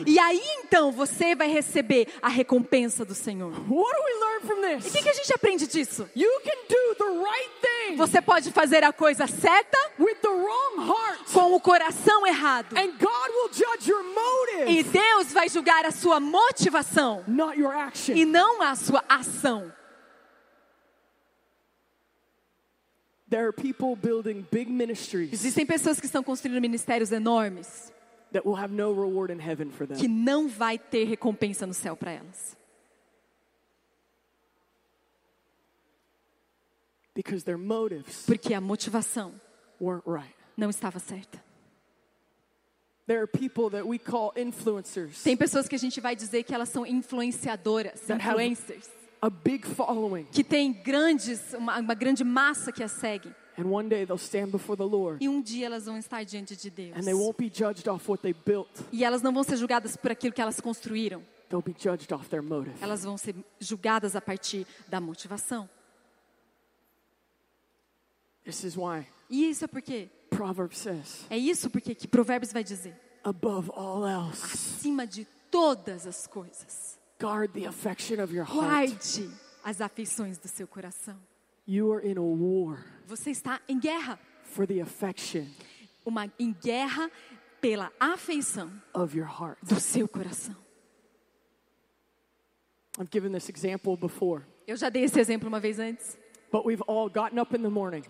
E 0.07 0.19
aí 0.19 0.43
então 0.65 0.93
você 0.93 1.35
vai 1.35 1.49
receber 1.49 2.09
a 2.21 2.29
recompensa 2.29 3.05
do 3.05 3.15
Senhor. 3.15 3.53
What 3.53 3.69
do 3.69 4.05
we 4.05 4.15
learn 4.21 4.47
from 4.47 4.87
E 4.87 4.89
o 4.89 4.93
que, 4.93 5.03
que 5.03 5.09
a 5.09 5.15
gente 5.15 5.33
aprende 5.33 5.67
disso? 5.67 6.09
Right 6.15 7.97
Você 7.97 8.21
pode 8.21 8.51
fazer 8.51 8.85
a 8.85 8.93
coisa 8.93 9.27
certa 9.27 9.79
com 11.33 11.55
o 11.55 11.61
coração 11.61 12.27
errado. 12.27 12.75
E 14.69 14.83
Deus 14.83 15.33
vai 15.33 15.49
julgar 15.49 15.85
a 15.85 15.91
sua 15.91 16.21
motivação 16.21 17.25
e 18.15 18.25
não 18.25 18.63
a 18.63 18.75
sua 18.75 19.05
ação. 19.09 19.73
There 23.29 23.43
are 23.43 23.53
people 23.53 23.97
building 23.97 24.47
big 24.53 24.71
ministries 24.71 25.33
Existem 25.33 25.67
pessoas 25.67 25.99
que 25.99 26.07
estão 26.07 26.23
construindo 26.23 26.61
ministérios 26.61 27.11
enormes 27.11 27.93
that 28.37 28.45
will 28.45 28.57
have 28.57 28.71
no 28.71 28.93
reward 28.93 29.31
in 29.31 29.39
heaven 29.39 29.71
for 29.71 29.87
que 29.87 30.07
não 30.07 30.47
vai 30.47 30.79
ter 30.79 31.05
recompensa 31.05 31.67
no 31.67 31.73
céu 31.73 31.97
para 31.97 32.13
elas. 32.13 32.55
Because 37.15 37.45
their 37.45 37.57
motives 37.57 38.27
Porque 38.27 38.53
a 38.53 38.61
motivação 38.61 39.33
weren't 39.81 40.07
right. 40.07 40.35
não 40.55 40.69
estava 40.69 40.99
certa. 40.99 41.43
There 43.07 43.21
are 43.21 43.27
people 43.27 43.71
that 43.71 43.87
we 43.87 43.99
call 43.99 44.33
influencers, 44.37 45.23
Tem 45.23 45.37
pessoas 45.37 45.67
que 45.67 45.75
a 45.75 45.79
gente 45.79 45.99
vai 45.99 46.15
dizer 46.15 46.43
que 46.43 46.53
elas 46.53 46.69
são 46.69 46.85
influenciadoras, 46.85 48.11
influencers, 48.11 48.91
a 49.23 49.31
big 49.31 49.67
following, 49.67 50.25
que 50.25 50.45
tem 50.45 50.73
grandes, 50.73 51.55
uma, 51.55 51.79
uma 51.79 51.95
grande 51.95 52.23
massa 52.23 52.71
que 52.71 52.83
as 52.83 52.93
segue. 52.93 53.33
And 53.59 53.65
one 53.71 53.89
day 53.89 54.05
they'll 54.05 54.19
stand 54.19 54.49
before 54.51 54.77
the 54.77 54.85
Lord 54.85 55.23
E 55.25 55.29
um 55.29 55.41
dia 55.43 55.67
elas 55.67 55.87
vão 55.87 55.97
estar 55.99 56.25
diante 56.25 56.57
de 56.57 56.71
Deus. 56.71 56.97
and 56.97 57.03
they 57.03 57.15
won't 57.15 57.37
be 57.39 57.49
judged 57.49 57.89
off 57.89 58.09
what 58.11 58.23
they 58.23 58.35
built, 58.45 58.69
E 58.93 59.05
elas 59.05 59.23
não 59.23 59.33
vão 59.33 59.43
ser 59.43 59.57
julgadas 59.57 59.97
por 59.97 60.11
aquilo 60.11 60.33
que 60.33 60.41
elas 60.41 60.61
construíram. 60.61 61.23
they'll 61.49 61.63
be 61.63 61.75
judged 61.79 62.13
off 62.13 62.29
their 62.29 62.43
motive. 62.43 62.75
Elas 62.81 63.05
vão 63.05 63.17
ser 63.17 63.35
julgadas 63.61 64.15
a 64.17 64.21
partir 64.21 64.67
da 64.89 65.01
motivação. 65.01 65.69
This 68.45 68.63
is 68.65 68.77
why 68.77 69.07
E 69.29 69.51
isso 69.51 69.65
é 69.65 69.69
porque 69.69 70.09
Proverbs 70.31 70.79
says, 70.79 71.25
é 71.31 71.37
isso 71.39 71.71
porque 71.71 71.95
que 71.95 72.07
Provérbios 72.07 72.53
vai 72.53 72.63
dizer: 72.63 72.95
above 73.25 73.71
all 73.75 74.07
else, 74.07 74.43
acima 74.45 75.07
de 75.07 75.25
todas 75.51 76.07
as 76.07 76.27
coisas, 76.27 76.99
guard 77.21 77.51
the 77.53 77.67
affection 77.67 78.23
of 78.23 78.35
your 78.35 78.45
heart. 78.47 78.61
guarde 78.93 79.31
as 79.65 79.81
afeições 79.81 80.39
do 80.39 80.47
seu 80.49 80.67
coração. 80.69 81.17
You 81.67 81.93
are 81.93 82.01
in 82.07 82.17
a 82.19 82.23
war 82.23 82.79
Você 83.07 83.31
está 83.31 83.61
em 83.69 83.79
guerra, 83.79 84.19
for 84.45 84.67
the 84.67 84.81
affection 84.81 85.47
uma 86.05 86.31
em 86.39 86.55
guerra 86.63 87.11
pela 87.61 87.91
afeição 87.99 88.71
of 88.95 89.17
your 89.17 89.27
heart. 89.29 89.59
do 89.63 89.81
seu 89.81 90.07
coração. 90.07 90.55
I've 92.99 93.11
given 93.11 93.33
this 93.33 93.49
example 93.49 93.97
before, 93.97 94.43
Eu 94.67 94.77
já 94.77 94.89
dei 94.89 95.05
esse 95.05 95.19
exemplo 95.21 95.49
uma 95.49 95.61
vez 95.61 95.79
antes. 95.79 96.17
but 96.53 96.65
we've 96.65 96.83
all 96.87 97.09
gotten 97.09 97.39
up 97.41 97.55
in 97.57 97.63
the 97.63 97.69
morning, 97.71 98.03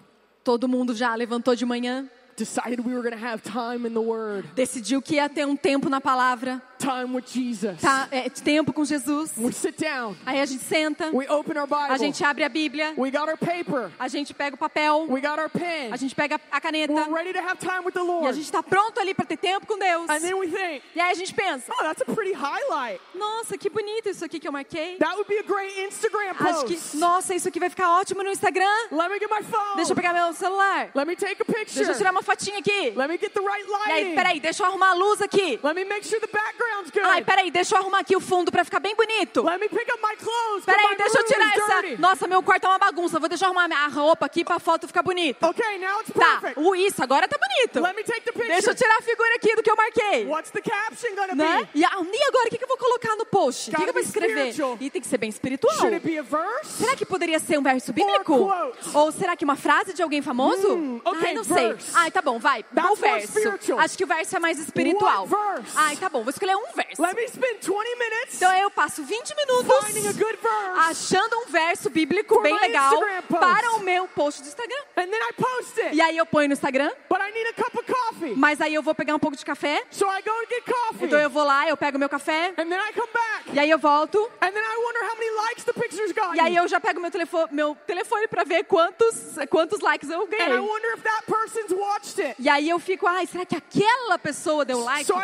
Todo 0.44 0.68
mundo 0.68 0.94
já 0.94 1.14
levantou 1.14 1.56
de 1.56 1.64
manhã, 1.64 2.08
decided 2.36 2.78
we 2.86 2.92
were 2.94 3.02
going 3.02 3.18
to 3.18 3.24
have 3.26 3.42
time 3.42 3.84
in 3.88 3.92
the 3.94 4.00
Word, 4.00 4.46
decidiu 4.54 5.00
que 5.02 5.14
ia 5.16 5.28
ter 5.28 5.44
um 5.46 5.56
tempo 5.56 5.88
na 5.88 6.00
palavra, 6.00 6.62
time 6.78 7.14
with 7.14 7.24
Jesus. 7.26 7.80
tá, 7.80 8.08
é, 8.10 8.28
tempo 8.30 8.72
com 8.72 8.84
Jesus. 8.84 9.32
We 9.36 9.52
sit 9.52 9.76
down, 9.78 10.16
Aí 10.24 10.40
a 10.40 10.46
gente 10.46 10.62
senta, 10.64 11.10
we 11.12 11.26
open 11.28 11.56
our 11.58 11.64
a 11.72 11.88
Bible, 11.88 11.98
gente 11.98 12.22
abre 12.24 12.44
a 12.44 12.48
Bíblia, 12.48 12.94
we 12.96 13.10
got 13.10 13.28
our 13.28 13.36
paper, 13.36 13.90
a 13.98 14.08
gente 14.08 14.32
pega 14.34 14.54
o 14.54 14.58
papel, 14.58 15.06
we 15.08 15.20
got 15.20 15.38
our 15.38 15.48
pen, 15.50 15.92
a 15.92 15.96
gente 15.96 16.14
pega 16.14 16.40
a 16.50 16.60
caneta 16.60 16.92
we're 16.92 17.12
ready 17.14 17.32
to 17.32 17.40
have 17.40 17.58
time 17.58 17.84
with 17.84 17.92
the 17.94 18.00
e 18.00 18.02
a 18.02 18.04
Lord. 18.04 18.32
gente 18.34 18.44
está 18.44 18.62
pronto 18.62 18.98
ali 19.00 19.14
para 19.14 19.24
ter 19.26 19.36
tempo 19.36 19.66
com 19.66 19.78
Deus. 19.78 20.08
And 20.10 20.20
then 20.20 20.34
we 20.38 20.48
think, 20.48 20.82
E 20.94 21.00
aí 21.00 21.10
a 21.10 21.14
gente 21.14 21.34
pensa: 21.34 21.72
oh, 21.78 21.82
that's 21.82 22.02
a 22.02 22.04
pretty 22.14 22.32
highlight. 22.32 23.00
nossa, 23.14 23.56
que 23.58 23.68
bonito 23.70 24.08
isso 24.08 24.24
aqui 24.24 24.38
que 24.38 24.46
eu 24.48 24.52
marquei. 24.52 24.96
That 24.98 25.14
would 25.16 25.28
be 25.28 25.38
a 25.38 25.42
great 25.42 25.78
Instagram 25.86 26.30
Acho 26.38 26.62
post. 26.62 26.66
que, 26.90 26.96
nossa, 26.98 27.34
isso 27.34 27.48
aqui 27.48 27.58
vai 27.60 27.70
ficar 27.70 27.90
ótimo 27.98 28.22
no 28.22 28.30
Instagram. 28.30 28.64
Let 28.90 29.10
me 29.10 29.18
get 29.18 29.30
my 29.30 29.42
phone. 29.42 29.76
Deixa 29.76 29.92
eu 29.92 29.96
pegar 29.96 30.12
meu 30.12 30.32
celular. 30.32 30.90
Let 30.94 31.06
me 31.06 31.16
take 31.16 31.40
a 31.40 31.44
picture. 31.44 31.76
Deixa 31.76 31.92
eu 31.92 31.96
tirar 31.96 32.10
uma 32.10 32.22
fotinha 32.22 32.58
aqui. 32.58 32.92
Let 32.96 33.08
me 33.08 33.18
get 33.18 33.32
the 33.32 33.40
right 33.40 33.64
E 33.66 33.72
aí, 33.90 34.02
lighting. 34.04 34.14
peraí, 34.14 34.40
deixa 34.40 34.62
eu 34.62 34.66
arrumar 34.66 34.90
a 34.90 34.94
luz 34.94 35.20
aqui. 35.20 35.58
Let 35.62 35.74
me 35.74 35.84
make 35.84 36.04
sure 36.06 36.20
the 36.20 36.26
background's 36.66 36.90
good. 36.90 37.04
Ai, 37.06 37.22
peraí, 37.24 37.50
deixa 37.50 37.74
eu 37.74 37.80
arrumar 37.80 38.00
aqui 38.00 38.16
o 38.16 38.20
fundo 38.20 38.50
pra 38.50 38.64
ficar 38.64 38.80
bem 38.80 38.94
bonito. 38.94 39.42
Let 39.44 39.60
me 39.60 39.68
pick 39.68 39.88
up 39.92 40.00
my 40.02 40.16
clothes. 40.16 40.64
Peraí, 40.64 40.96
deixa 40.96 41.18
eu 41.18 41.24
tirar 41.24 41.56
essa. 41.56 41.82
dirty. 41.82 42.00
Nossa, 42.00 42.26
meu 42.26 42.42
quarto 42.42 42.64
é 42.64 42.68
uma 42.68 42.78
bagunça. 42.78 43.18
Vou 43.18 43.28
deixar 43.28 43.46
eu 43.46 43.50
arrumar 43.50 43.68
minha 43.68 43.86
roupa 43.88 44.26
aqui 44.26 44.44
pra 44.44 44.58
foto 44.58 44.86
ficar 44.86 45.02
bonita. 45.02 45.48
Okay, 45.48 45.78
now 45.78 46.00
it's 46.00 46.12
Tá, 46.12 46.38
perfect. 46.40 46.60
o 46.60 46.74
isso, 46.74 47.02
agora 47.02 47.28
tá 47.28 47.38
bonito. 47.38 47.80
Let 47.80 47.96
me 47.96 48.02
take 48.04 48.20
the 48.22 48.32
picture. 48.32 48.48
Deixa 48.48 48.70
eu 48.70 48.74
tirar 48.74 48.96
a 48.98 49.02
figura 49.02 49.34
aqui 49.36 49.54
do 49.54 49.62
que 49.62 49.70
eu 49.70 49.76
marquei. 49.76 50.26
What's 50.26 50.50
the 50.50 50.60
caption 50.60 51.14
gonna 51.14 51.34
Né? 51.34 51.68
be? 51.72 51.80
E, 51.80 51.84
a- 51.84 51.88
agora, 51.88 52.46
o 52.48 52.50
que, 52.50 52.58
que 52.58 52.64
eu 52.64 52.68
vou 52.68 52.76
colocar 52.78 53.14
no 53.16 53.26
post? 53.26 53.70
O 53.70 53.74
que, 53.76 53.82
que 53.82 53.88
eu 53.88 53.92
vou 53.92 54.02
escrever? 54.02 54.52
spiritual. 54.52 54.76
E 54.80 54.90
tem 54.90 55.00
que 55.00 55.06
ser 55.08 55.18
bem 55.18 55.28
espiritual. 55.30 55.74
Should 55.76 55.94
it 55.94 56.06
be 56.06 56.18
a 56.18 56.22
verse? 56.22 56.72
Será 56.78 56.96
que 56.96 57.04
poderia 57.06 57.38
ser 57.38 57.58
um 57.58 57.62
verso 57.62 57.92
bíblico? 57.92 58.50
Ou 58.94 59.12
será 59.12 59.36
que 59.36 59.44
uma 59.44 59.56
frase 59.56 59.92
de 59.92 60.02
alguém 60.02 60.22
famoso? 60.22 60.74
Hmm, 60.76 61.00
ok, 61.04 61.28
Ai, 61.28 61.34
não 61.34 61.44
sei. 61.44 61.68
verse. 61.68 61.90
Ai, 61.94 62.10
tá 62.10 62.20
bom, 62.22 62.38
vai. 62.38 62.62
That's 62.62 62.84
more 62.88 63.00
verso. 63.00 63.38
Acho 63.78 63.96
que 63.98 64.04
o 64.04 64.06
verso 64.06 64.36
é 64.36 64.38
mais 64.40 64.58
espiritual. 64.58 65.28
Ai, 65.74 65.96
tá 65.96 66.08
bom, 66.08 66.22
vou 66.22 66.30
escolher 66.30 66.55
um 66.56 66.72
verso. 66.74 67.02
Let 67.02 67.14
me 67.14 67.26
spend 67.28 67.58
20 67.60 67.96
minutes 67.98 68.36
Então 68.36 68.52
eu 68.56 68.70
passo 68.70 69.02
20 69.02 69.34
minutos 69.34 69.86
finding 69.86 70.08
a 70.08 70.12
good 70.12 70.36
verse, 70.36 70.78
achando 70.90 71.36
um 71.40 71.46
verso 71.46 71.90
bíblico 71.90 72.40
bem 72.40 72.58
legal 72.60 72.92
para 73.28 73.72
o 73.72 73.80
meu 73.80 74.06
post 74.08 74.42
do 74.42 74.48
Instagram. 74.48 74.76
and 74.96 75.08
then 75.08 75.20
I 75.22 75.32
post 75.34 75.80
it. 75.80 75.94
E 75.96 76.00
aí 76.00 76.16
eu 76.16 76.26
ponho 76.26 76.48
no 76.48 76.54
Instagram, 76.54 76.90
But 77.08 77.20
I 77.20 77.30
need 77.32 77.48
a 77.48 77.52
cup 77.52 77.74
of 77.74 77.84
coffee. 77.92 78.34
mas 78.36 78.60
aí 78.60 78.74
eu 78.74 78.82
vou 78.82 78.94
pegar 78.94 79.14
um 79.14 79.18
pouco 79.18 79.36
de 79.36 79.44
café. 79.44 79.82
So 79.90 80.06
I 80.06 80.22
go 80.22 80.30
to 80.32 80.48
get 80.48 80.64
coffee. 80.64 81.06
Então 81.06 81.18
eu 81.18 81.30
vou 81.30 81.44
lá, 81.44 81.68
eu 81.68 81.76
pego 81.76 81.98
meu 81.98 82.08
café, 82.08 82.48
And 82.56 82.68
then 82.68 82.78
I 82.80 82.92
come 82.92 83.08
back. 83.12 83.50
e 83.52 83.58
aí 83.58 83.70
eu 83.70 83.78
volto. 83.78 84.18
And 84.40 84.50
then 84.52 84.62
I 84.62 84.76
wonder 84.84 85.02
how 85.04 85.14
many 85.16 85.30
likes 85.48 85.64
the 85.64 85.72
picture's 85.72 86.12
gotten. 86.12 86.36
E 86.36 86.40
aí 86.40 86.56
eu 86.56 86.66
já 86.68 86.80
pego 86.80 87.00
meu 87.00 87.10
telefone, 87.10 87.48
meu 87.52 87.76
telefone 87.86 88.26
para 88.28 88.44
ver 88.44 88.64
quantos, 88.64 89.14
quantos 89.50 89.80
likes 89.80 90.08
eu 90.10 90.22
And 90.22 90.26
I 90.26 90.36
ganhei. 90.36 90.58
wonder 90.58 90.92
if 90.96 91.02
that 91.02 91.24
person's 91.26 91.72
watched 91.72 92.20
it. 92.20 92.34
E 92.38 92.48
aí 92.48 92.68
eu 92.68 92.78
fico, 92.78 93.06
ai, 93.06 93.26
será 93.26 93.44
que 93.44 93.56
aquela 93.56 94.18
pessoa 94.18 94.64
deu 94.64 94.80
like? 94.82 95.04
So 95.04 95.14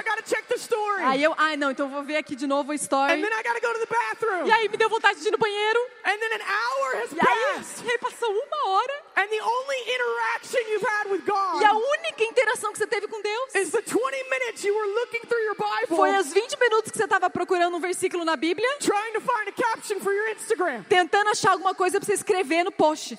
Aí 1.23 1.27
eu, 1.27 1.35
ai 1.39 1.57
não, 1.57 1.71
então 1.71 1.87
eu 1.87 1.91
vou 1.93 2.03
ver 2.03 2.17
aqui 2.17 2.35
de 2.35 2.49
novo 2.49 2.73
story. 2.75 3.13
I 3.13 3.23
gotta 3.23 3.61
go 3.61 3.73
to 3.73 3.79
the 3.79 3.87
bathroom. 3.87 4.45
E 4.45 4.51
aí 4.51 4.69
me 4.69 4.77
deu 4.77 4.89
vontade 4.89 5.21
de 5.21 5.29
ir 5.29 5.31
no 5.31 5.39
banheiro. 5.39 5.79
And 6.05 6.19
then 6.19 6.33
an 6.35 6.43
hour 6.43 6.97
has 7.01 7.13
E 7.13 7.21
aí, 7.21 7.55
passed. 7.55 7.85
e 7.87 7.91
aí 7.93 7.99
passou 7.99 8.29
uma 8.29 8.71
hora. 8.71 8.93
And 9.17 9.29
the 9.29 9.41
only 9.41 9.77
interaction 9.95 10.61
you've 10.73 10.85
had 10.85 11.11
with 11.13 11.25
God 11.25 11.63
E 11.63 11.65
a 11.65 11.75
única 11.75 12.25
interação 12.25 12.73
que 12.73 12.79
você 12.79 12.89
teve 12.89 13.07
com 13.07 13.23
Deus 13.23 13.55
is 13.55 13.71
the 13.71 13.83
20 13.83 14.01
minutes 14.31 14.65
you 14.65 14.75
were 14.75 14.89
looking 14.95 15.21
through 15.29 15.45
your 15.45 15.55
Bible 15.55 15.97
foi 15.97 16.17
os 16.17 16.33
20 16.33 16.59
minutos 16.59 16.91
que 16.91 16.99
você 16.99 17.05
estava 17.05 17.31
procurando 17.31 17.77
um 17.77 17.81
versículo 17.81 18.25
na 18.25 18.35
Bíblia, 18.35 18.67
trying 18.81 19.13
to 19.13 19.21
find 19.21 19.47
a 19.49 19.53
caption 19.53 20.01
for 20.01 20.13
your 20.13 20.29
Instagram. 20.31 20.83
tentando 20.89 21.29
achar 21.31 21.53
alguma 21.53 21.73
coisa 21.75 22.01
para 22.01 22.07
você 22.07 22.15
escrever 22.15 22.65
no 22.65 22.73
post. 22.73 23.17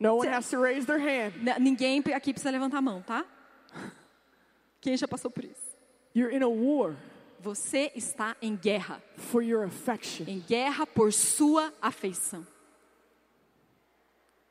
No 0.00 0.16
one 0.16 0.28
has 0.28 0.48
to 0.50 0.60
raise 0.60 0.86
their 0.86 0.98
hand. 0.98 1.34
Ninguém 1.60 2.02
aqui 2.14 2.32
precisa 2.32 2.50
levantar 2.50 2.78
a 2.78 2.82
mão, 2.82 3.00
tá? 3.02 3.24
Quem 4.80 4.96
já 4.96 5.06
passou 5.06 5.30
por 5.30 5.44
isso? 5.44 5.67
You're 6.14 6.34
in 6.34 6.42
a 6.42 6.48
war 6.48 6.96
Você 7.40 7.92
está 7.94 8.36
em 8.42 8.56
guerra. 8.56 9.00
for 9.16 9.42
your 9.42 9.64
affection. 9.64 10.24
Em 10.28 10.40
guerra 10.40 10.86
por 10.86 11.12
sua 11.12 11.72
afeição. 11.80 12.44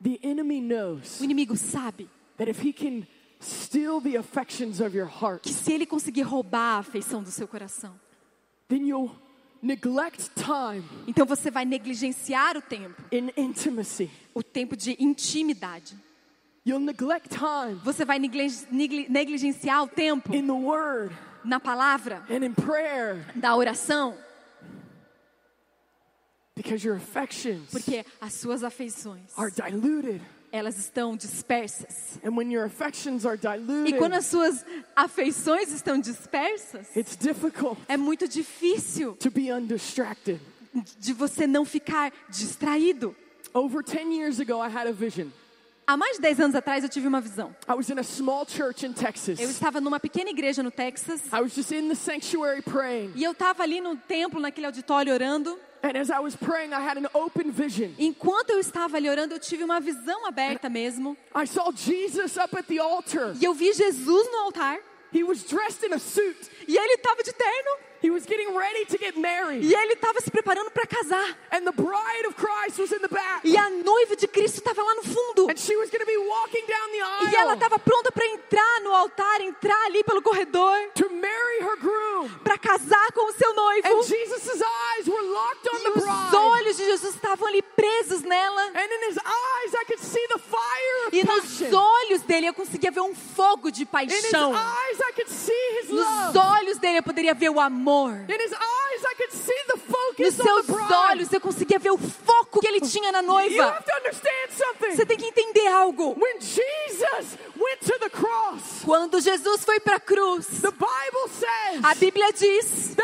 The 0.01 0.19
enemy 0.23 0.61
knows 0.61 1.19
O 1.19 1.23
inimigo 1.23 1.55
sabe 1.57 2.07
that 2.37 2.47
if 2.49 2.59
he 2.63 2.71
can 2.71 3.07
steal 3.39 3.99
the 3.99 4.15
affections 4.17 4.79
of 4.79 4.95
your 4.95 5.07
heart, 5.07 5.41
que 5.43 5.53
se 5.53 5.73
ele 5.73 5.85
conseguir 5.85 6.21
roubar 6.23 6.75
a 6.75 6.79
afeição 6.79 7.23
do 7.23 7.31
seu 7.31 7.47
coração, 7.47 7.99
then 8.67 8.87
you'll 8.87 9.11
neglect 9.61 10.29
time 10.35 10.83
então 11.07 11.25
você 11.25 11.49
vai 11.49 11.65
negligenciar 11.65 12.55
o 12.57 12.61
tempo, 12.61 13.01
in 13.11 13.31
intimacy. 13.35 14.09
o 14.35 14.43
tempo 14.43 14.75
de 14.77 14.95
intimidade. 14.99 15.95
You'll 16.65 16.83
neglect 16.83 17.29
time 17.29 17.75
Você 17.83 18.03
vai 18.05 18.19
negli- 18.19 18.51
negli- 18.71 19.07
negligenciar 19.09 19.83
o 19.83 19.87
tempo 19.87 20.33
in 20.35 20.45
the 20.45 20.51
word 20.53 21.15
na 21.47 21.59
palavra, 21.59 22.23
and 22.29 22.43
in 22.43 22.53
prayer 22.53 23.25
da 23.35 23.55
oração, 23.55 24.13
because 26.55 26.83
your 26.83 26.95
affections 26.97 27.69
porque 27.71 28.05
as 28.19 28.33
suas 28.33 28.63
afeições, 28.63 29.31
are 29.37 29.51
diluted. 29.51 30.21
elas 30.51 30.77
estão 30.77 31.15
dispersas. 31.15 32.19
And 32.23 32.35
when 32.35 32.51
your 32.51 32.65
affections 32.65 33.25
are 33.25 33.35
E 33.35 33.37
diluted, 33.37 33.97
quando 33.97 34.13
as 34.13 34.25
suas 34.25 34.65
afeições 34.95 35.71
estão 35.71 35.99
dispersas, 35.99 36.95
it's 36.95 37.15
difficult 37.15 37.77
é 37.87 37.97
muito 37.97 38.27
difícil 38.27 39.15
to 39.15 39.29
be 39.31 39.51
undistracted. 39.51 40.39
de 40.99 41.13
você 41.13 41.47
não 41.47 41.65
ficar 41.65 42.11
distraído. 42.29 43.15
Over 43.53 43.81
10 43.81 44.13
years 44.13 44.39
ago, 44.39 44.61
I 44.61 44.67
had 44.69 44.87
a 44.87 44.91
vision. 44.91 45.29
Há 45.89 45.95
mais 45.95 46.17
de 46.17 46.21
10 46.21 46.39
anos 46.41 46.55
atrás 46.55 46.83
eu 46.83 46.89
tive 46.89 47.07
uma 47.07 47.21
visão. 47.21 47.55
I 47.65 47.73
was 47.73 47.89
in 47.89 47.97
a 47.97 48.03
small 48.03 48.45
church 48.45 48.85
in 48.85 48.91
Texas. 48.91 49.39
Eu 49.39 49.49
estava 49.49 49.79
numa 49.79 50.01
pequena 50.01 50.29
igreja 50.29 50.61
no 50.61 50.69
Texas 50.69 51.21
I 51.31 51.39
was 51.39 51.53
just 51.55 51.71
in 51.71 51.87
the 51.87 51.95
sanctuary 51.95 52.61
praying. 52.61 53.13
e 53.15 53.23
eu 53.23 53.31
estava 53.31 53.63
ali 53.63 53.79
no 53.79 53.95
templo, 53.95 54.41
naquele 54.41 54.65
auditório 54.65 55.13
orando. 55.13 55.57
And 55.81 55.97
as 55.97 56.09
I 56.09 56.19
was 56.19 56.35
praying, 56.35 56.73
I 56.73 56.81
had 56.81 56.97
an 56.97 57.07
open 57.13 57.51
vision. 57.51 57.91
Enquanto 57.97 58.49
eu 58.49 58.59
estava 58.59 58.97
ali 58.97 59.09
orando, 59.09 59.33
eu 59.35 59.39
tive 59.39 59.63
uma 59.63 59.79
visão 59.79 60.25
aberta 60.27 60.67
mesmo. 60.69 61.15
I 61.33 61.47
saw 61.47 61.71
Jesus 61.73 62.35
up 62.35 62.53
at 62.57 62.65
the 62.67 62.79
altar. 62.79 63.33
E 63.39 63.45
eu 63.45 63.53
vi 63.53 63.71
Jesus 63.71 64.27
no 64.29 64.39
altar 64.39 64.79
He 65.13 65.23
was 65.23 65.41
dressed 65.45 65.85
in 65.87 65.93
a 65.93 65.99
suit. 65.99 66.49
e 66.67 66.75
ele 66.77 66.95
estava 66.95 67.23
de 67.23 67.31
terno 67.31 67.77
He 68.01 68.09
was 68.11 68.25
getting 68.25 68.55
ready 68.55 68.85
to 68.85 68.97
get 68.97 69.17
married. 69.17 69.63
e 69.63 69.73
ele 69.73 69.93
estava 69.93 70.21
se 70.21 70.29
preparando 70.29 70.69
para 70.71 70.85
casar. 70.85 71.35
And 71.51 71.65
the 71.65 71.71
bride 71.71 72.27
of 72.27 72.35
Christ 72.35 72.77
was 72.79 72.91
in 72.91 72.99
the 72.99 73.07
back. 73.07 73.41
E 73.43 73.57
a 73.57 73.69
noiva 73.69 74.15
de 74.15 74.27
Cristo 74.27 74.59
estava 74.59 74.81
lá 74.83 74.95
no 74.95 75.03
fundo. 75.03 75.49
And 75.49 75.57
she 75.57 75.75
was 75.75 75.89
going 75.89 76.01
to 76.01 76.05
be 76.05 76.17
walking 76.17 76.65
down 76.67 76.91
the 76.91 77.31
E 77.31 77.35
ela 77.35 77.51
aisle 77.51 77.53
estava 77.55 77.79
pronta 77.79 78.11
para 78.11 78.25
entrar 78.27 78.81
no 78.83 78.93
altar, 78.93 79.41
entrar 79.41 79.85
ali 79.85 80.03
pelo 80.03 80.21
corredor, 80.21 80.77
to 80.95 81.09
marry 81.09 81.59
her 81.61 81.77
groom. 81.77 82.29
para 82.43 82.57
casar 82.57 83.11
com 83.13 83.29
o 83.29 83.33
seu 83.33 83.53
noivo. 83.53 83.87
And 83.87 84.03
Jesus' 84.03 84.61
eyes 84.61 85.07
were 85.07 85.21
locked 85.23 85.67
on 85.67 85.79
E 85.79 85.83
the 85.83 85.89
os 85.89 86.03
bride. 86.03 86.35
olhos 86.35 86.77
de 86.77 86.85
Jesus 86.85 87.15
estavam 87.15 87.47
ali 87.47 87.61
presos 87.61 88.21
nela. 88.21 88.61
And 88.75 88.87
in 88.91 89.09
his 89.09 89.17
eyes, 89.17 89.73
I 89.73 89.85
could 89.85 89.99
see 90.03 90.25
the 90.27 90.39
fire 90.39 91.09
E 91.13 91.25
passion. 91.25 91.56
Nos 91.69 91.73
olhos 91.73 92.21
dele 92.23 92.47
eu 92.47 92.53
conseguia 92.53 92.91
ver 92.91 93.01
um 93.01 93.13
fogo 93.15 93.71
de 93.71 93.85
paixão. 93.85 94.53
Nos 95.89 96.35
olhos 96.35 96.77
dele 96.77 96.99
eu 96.99 97.03
poderia 97.03 97.33
ver 97.33 97.49
o 97.49 97.59
amor. 97.59 98.13
Nos 100.19 100.33
seus 100.33 100.69
olhos 100.91 101.31
eu 101.31 101.41
conseguia 101.41 101.79
ver 101.79 101.91
o 101.91 101.97
foco 101.97 102.59
que 102.59 102.67
ele 102.67 102.81
tinha 102.81 103.11
na 103.11 103.21
noiva. 103.21 103.83
Você 104.91 105.05
tem 105.05 105.17
que 105.17 105.25
entender 105.25 105.67
algo. 105.67 106.17
Quando 108.83 109.19
Jesus 109.19 109.63
foi 109.63 109.79
para 109.79 109.95
a 109.97 109.99
cruz, 109.99 110.47
a 111.83 111.95
Bíblia 111.95 112.31
diz 112.33 112.95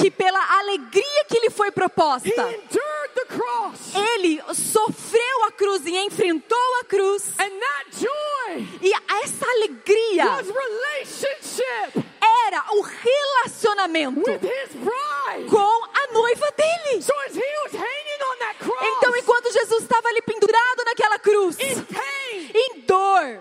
que 0.00 0.10
pela 0.10 0.58
alegria 0.58 1.24
que 1.28 1.40
lhe 1.40 1.50
foi 1.50 1.70
proposta, 1.70 2.28
ele 4.14 4.42
sofreu 4.54 5.44
a 5.44 5.52
cruz 5.52 5.84
e 5.86 5.96
enfrentou 5.96 6.37
a 6.80 6.84
cruz. 6.84 7.28
And 7.38 7.50
that 7.50 7.90
joy 7.92 8.66
E 8.82 8.92
essa 9.24 9.46
alegria 9.46 10.24
era 12.20 12.64
o 12.72 12.80
relacionamento 12.82 14.20
with 14.20 14.42
his 14.42 14.74
bride. 14.74 15.48
com 15.50 15.84
a 15.84 16.12
noiva 16.12 16.46
dele. 16.56 17.04
Então, 18.96 19.16
enquanto 19.16 19.52
Jesus 19.52 19.82
estava 19.82 20.08
ali 20.08 20.22
pendurado 20.22 20.84
naquela 20.84 21.18
cruz, 21.18 21.56
em 21.60 22.80
dor, 22.80 23.40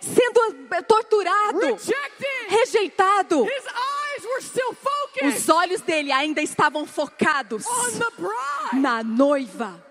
sendo 0.00 0.82
torturado, 0.86 1.58
rejected, 1.60 2.48
rejeitado, 2.48 3.44
his 3.44 3.64
eyes 3.66 4.24
were 4.24 4.42
still 4.42 4.74
focused 4.74 4.98
os 5.24 5.48
olhos 5.48 5.80
dele 5.80 6.12
ainda 6.12 6.40
estavam 6.40 6.86
focados 6.86 7.64
on 7.66 7.90
the 7.98 8.10
bride, 8.16 8.80
na 8.82 9.02
noiva, 9.02 9.82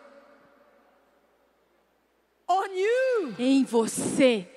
on 2.47 2.67
you, 2.73 3.35
em 3.39 3.63
você, 3.65 4.47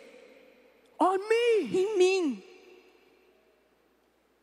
on 0.98 1.18
me. 1.18 1.78
em 1.78 1.98
mim. 1.98 2.42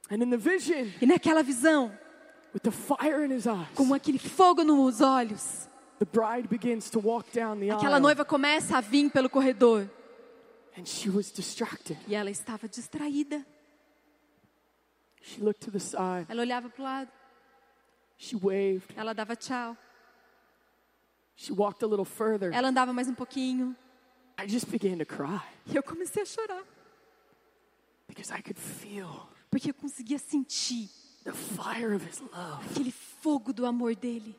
And 0.10 0.24
in 0.24 0.30
the 0.30 0.38
vision, 0.38 0.90
E 1.02 1.06
naquela 1.06 1.44
visão, 1.44 1.92
with 2.54 2.62
the 2.64 2.72
fire 2.72 3.24
in 3.26 3.32
his 3.32 3.46
eyes, 3.46 3.68
com 3.76 3.94
aquele 3.94 4.18
fogo 4.20 4.64
nos 4.64 5.02
olhos, 5.02 5.68
the 6.00 6.06
bride 6.06 6.48
begins 6.48 6.90
to 6.90 7.00
walk 7.00 7.30
down 7.34 7.60
the 7.60 7.70
aquela 7.72 7.96
aisle. 7.98 8.02
noiva 8.02 8.24
começa 8.26 8.78
a 8.78 8.82
vir 8.82 9.10
pelo 9.12 9.30
corredor 9.30 9.90
And 10.78 10.86
she 10.86 11.10
was 11.10 11.32
distracted. 11.32 11.98
e 12.08 12.14
ela 12.16 12.30
estava 12.30 12.68
distraída. 12.70 13.46
She 15.22 15.42
looked 15.42 15.60
to 15.66 15.72
the 15.72 15.80
side. 15.80 16.26
Ela 16.30 16.42
olhava 16.42 16.70
para 16.70 16.82
o 16.82 16.84
lado, 16.84 17.12
She 18.18 18.36
waved. 18.36 18.94
ela 18.96 19.14
dava 19.14 19.36
tchau, 19.36 19.76
She 21.40 21.54
walked 21.54 21.84
a 21.84 21.88
little 21.88 22.04
further. 22.06 22.52
ela 22.52 22.70
andava 22.70 22.92
mais 22.92 23.08
um 23.08 23.14
pouquinho 23.14 23.76
I 24.40 24.48
just 24.48 24.68
began 24.72 24.98
to 24.98 25.06
cry 25.06 25.40
e 25.68 25.76
eu 25.76 25.84
comecei 25.84 26.24
a 26.24 26.26
chorar, 26.26 26.64
because 28.08 28.32
I 28.34 28.42
could 28.42 28.60
feel 28.60 29.30
porque 29.52 29.70
eu 29.70 29.74
conseguia 29.74 30.18
sentir 30.18 30.90
the 31.24 31.34
fire 31.34 31.94
of 31.96 32.04
his 32.04 32.20
love. 32.20 32.66
aquele 32.72 32.92
fogo 32.92 33.54
do 33.54 33.66
amor 33.66 33.96
dele 33.96 34.36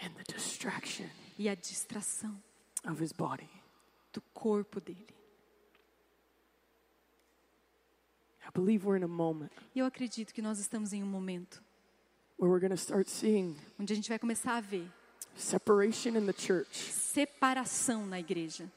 and 0.00 0.10
the 0.14 0.32
distraction 0.32 1.08
e 1.36 1.48
a 1.48 1.54
distração 1.56 2.40
of 2.88 3.02
his 3.02 3.12
body. 3.12 3.48
do 4.12 4.20
corpo 4.32 4.80
dele. 4.80 5.06
I 8.46 8.50
believe 8.54 8.86
we're 8.86 8.96
in 8.96 9.04
a 9.04 9.08
moment 9.08 9.50
eu 9.74 9.84
acredito 9.84 10.32
que 10.32 10.40
nós 10.40 10.58
estamos 10.60 10.92
em 10.92 11.02
um 11.02 11.06
momento 11.06 11.62
where 12.38 12.50
we're 12.50 12.60
going 12.60 12.70
to 12.70 12.76
start 12.76 13.08
seeing 13.08 13.56
onde 13.78 13.92
a 13.92 13.96
gente 13.96 14.08
vai 14.08 14.18
começar 14.18 14.56
a 14.56 14.60
ver 14.60 14.88
separation 15.36 16.16
in 16.16 16.26
the 16.26 16.32
church 16.32 16.90
separação 16.92 18.06
na 18.06 18.18
igreja 18.18 18.70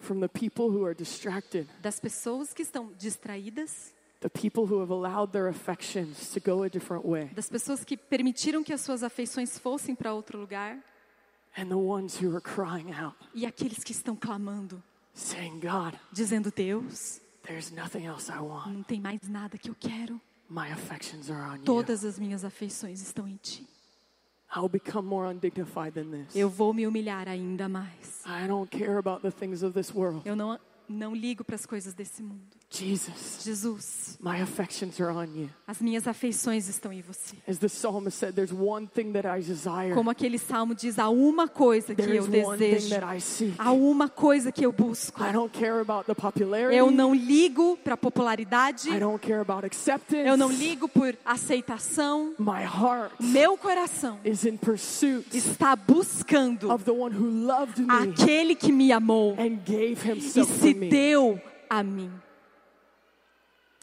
from 0.00 0.20
the 0.20 0.28
people 0.28 0.70
who 0.70 0.84
are 0.84 0.94
distracted, 0.94 1.66
das 1.80 1.98
pessoas 1.98 2.52
que 2.52 2.62
estão 2.62 2.92
distraídas, 2.98 3.92
the 4.20 4.28
people 4.28 4.66
who 4.66 4.80
have 4.80 4.90
allowed 4.90 5.32
their 5.32 5.48
affections 5.48 6.30
to 6.32 6.40
go 6.40 6.62
a 6.62 6.68
different 6.68 7.04
way, 7.06 7.30
das 7.34 7.48
pessoas 7.48 7.84
que 7.84 7.96
permitiram 7.96 8.62
que 8.62 8.72
as 8.72 8.80
suas 8.80 9.02
afeições 9.02 9.58
fossem 9.58 9.94
para 9.94 10.12
outro 10.12 10.38
lugar 10.38 10.78
and 11.56 11.68
the 11.68 11.76
ones 11.76 12.20
who 12.20 12.34
are 12.34 12.40
crying 12.40 12.92
out, 12.92 13.16
e 13.34 13.46
aqueles 13.46 13.82
que 13.82 13.92
estão 13.92 14.14
clamando, 14.16 14.82
saying, 15.14 15.60
God, 15.60 15.94
dizendo: 16.12 16.52
Deus, 16.54 17.20
there's 17.46 17.70
nothing 17.70 18.04
else 18.04 18.30
I 18.30 18.40
want. 18.40 18.72
não 18.72 18.82
tem 18.82 19.00
mais 19.00 19.20
nada 19.28 19.56
que 19.56 19.70
eu 19.70 19.76
quero. 19.78 20.20
My 20.48 20.70
affections 20.72 21.30
are 21.30 21.40
on 21.42 21.56
you. 21.56 21.64
Todas 21.64 22.04
as 22.04 22.18
minhas 22.18 22.44
afeições 22.44 23.00
estão 23.00 23.26
em 23.26 23.36
ti. 23.36 23.66
I'll 24.54 24.68
become 24.68 25.06
more 25.08 25.26
undignified 25.26 25.94
than 25.94 26.10
this. 26.10 26.36
Eu 26.36 26.48
vou 26.48 26.72
me 26.72 26.86
humilhar 26.86 27.28
ainda 27.28 27.68
mais. 27.68 28.22
I 28.24 28.46
don't 28.46 28.70
care 28.70 28.98
about 28.98 29.22
the 29.22 29.30
things 29.30 29.62
of 29.62 29.74
this 29.74 29.92
world. 29.92 30.22
Eu 30.24 30.36
não 30.36 30.58
não 30.88 31.14
ligo 31.14 31.42
para 31.42 31.56
as 31.56 31.66
coisas 31.66 31.94
desse 31.94 32.22
mundo. 32.22 32.56
Jesus, 32.74 33.42
Jesus, 33.44 34.18
my 34.20 34.40
affections 34.42 35.00
are 35.00 35.10
on 35.12 35.26
you. 35.34 35.48
as 35.66 35.78
minhas 35.80 36.08
afeições 36.08 36.68
estão 36.68 36.92
em 36.92 37.00
você. 37.02 37.36
As 37.46 37.58
the 37.58 37.68
psalmist 37.68 38.18
said, 38.18 38.34
there's 38.34 38.52
one 38.52 38.88
thing 38.88 39.12
that 39.12 39.26
I 39.26 39.40
desire. 39.40 39.94
Como 39.94 40.10
aquele 40.10 40.38
salmo 40.38 40.74
diz, 40.74 40.98
há 40.98 41.08
uma 41.08 41.46
coisa 41.46 41.94
que 41.94 42.02
There 42.02 42.16
eu 42.16 42.26
desejo, 42.26 42.90
that 42.90 43.04
I 43.16 43.20
seek. 43.20 43.54
há 43.58 43.70
uma 43.70 44.08
coisa 44.08 44.50
que 44.50 44.66
eu 44.66 44.72
busco. 44.72 45.22
I 45.22 45.32
don't 45.32 45.56
care 45.56 45.78
about 45.80 46.06
the 46.06 46.14
popularity. 46.14 46.76
Eu 46.76 46.90
não 46.90 47.14
ligo 47.14 47.76
para 47.84 47.96
popularidade, 47.96 48.88
I 48.90 48.98
don't 48.98 49.20
care 49.24 49.40
about 49.40 49.64
acceptance. 49.64 50.26
eu 50.26 50.36
não 50.36 50.50
ligo 50.50 50.88
por 50.88 51.14
aceitação. 51.24 52.34
My 52.38 52.62
heart 52.64 53.12
Meu 53.20 53.56
coração 53.56 54.18
is 54.24 54.44
in 54.44 54.56
pursuit 54.56 55.26
está 55.36 55.76
buscando 55.76 56.72
of 56.72 56.84
the 56.84 56.90
one 56.92 57.14
who 57.14 57.46
loved 57.46 57.80
me 57.80 57.86
aquele 57.90 58.54
que 58.56 58.72
me 58.72 58.90
amou 58.92 59.32
and 59.38 59.58
gave 59.64 59.96
e 60.04 60.10
himself 60.12 60.52
se 60.52 60.72
for 60.74 60.80
me. 60.80 60.88
deu 60.88 61.40
a 61.70 61.82
mim. 61.82 62.10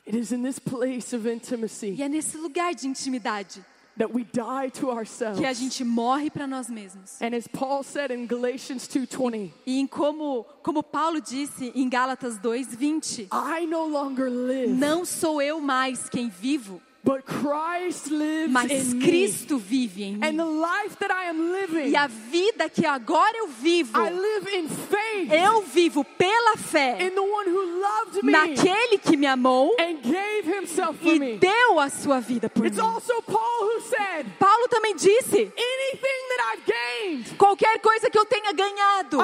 It 0.08 0.18
is 0.18 0.32
in 0.32 0.42
this 0.44 0.58
place 0.60 1.16
of 1.16 1.28
intimacy 1.30 1.96
E 1.98 2.02
é 2.02 2.10
nesse 2.10 2.38
lugar 2.38 2.74
de 2.74 2.88
intimidade 2.88 3.64
that 3.98 4.12
we 4.14 4.24
die 4.24 4.70
to 4.80 4.90
ourselves. 4.90 5.38
que 5.40 5.46
a 5.46 5.54
gente 5.54 5.84
morre 5.84 6.30
para 6.32 6.48
nós 6.48 6.70
mesmos. 6.70 7.22
And 7.22 7.36
as 7.36 7.48
Paul 7.48 7.84
said 7.84 8.10
in 8.12 8.26
Galatians 8.26 8.88
2:20, 8.88 9.52
E 9.66 9.80
em 9.80 9.86
como, 9.86 10.44
como 10.64 10.82
Paulo 10.82 11.22
disse 11.22 11.72
em 11.76 11.88
Gálatas 11.88 12.40
2:20, 12.40 13.28
I 13.32 13.68
no 13.68 13.86
longer 13.86 14.30
live, 14.30 14.74
não 14.74 15.06
sou 15.06 15.42
eu 15.42 15.60
mais 15.62 16.10
quem 16.10 16.30
vivo, 16.30 16.82
mas 18.50 18.70
in 18.72 18.98
me. 19.00 19.06
Cristo 19.06 19.58
vive 19.58 20.04
em 20.04 20.14
And 20.24 20.32
mim. 20.34 20.38
the 20.38 20.46
life 20.46 20.96
that 21.00 21.12
I 21.12 21.30
am 21.30 21.52
living, 21.52 21.90
E 21.90 21.96
a 21.96 22.08
vida 22.08 22.70
que 22.70 22.86
agora 22.86 23.36
eu 23.38 23.48
vivo, 23.48 23.98
I 24.00 24.10
live 24.12 24.50
in 24.56 24.68
faith 24.70 25.32
eu 25.32 25.62
vivo 25.64 26.04
pela 26.04 26.58
fé 26.58 26.98
in 27.02 27.12
the 27.12 27.22
one 27.22 27.48
who 27.50 27.82
loved 27.82 28.24
me 28.24 28.32
naquele 28.32 28.98
que 29.00 29.18
me 29.18 29.26
amou 29.28 29.76
and 29.80 29.98
gave 30.02 30.46
himself 30.46 30.98
for 31.00 31.14
e 31.16 31.20
me. 31.20 31.38
deu 31.38 31.80
a 31.80 31.90
sua 31.90 32.20
vida 32.20 32.50
por 32.50 32.66
It's 32.66 32.78
mim. 32.78 32.84
also 32.86 33.22
Paul 33.24 33.62
who 33.66 33.82
said, 33.82 34.26
Paulo 34.40 34.68
também 34.68 34.96
disse: 34.96 35.38
anything 35.38 36.22
that 36.30 36.54
I've 36.54 36.66
gained, 36.66 37.38
qualquer 37.38 37.80
coisa 37.80 38.10
que 38.10 38.18
eu 38.18 38.26
tenha 38.26 38.52
ganhado, 38.54 39.20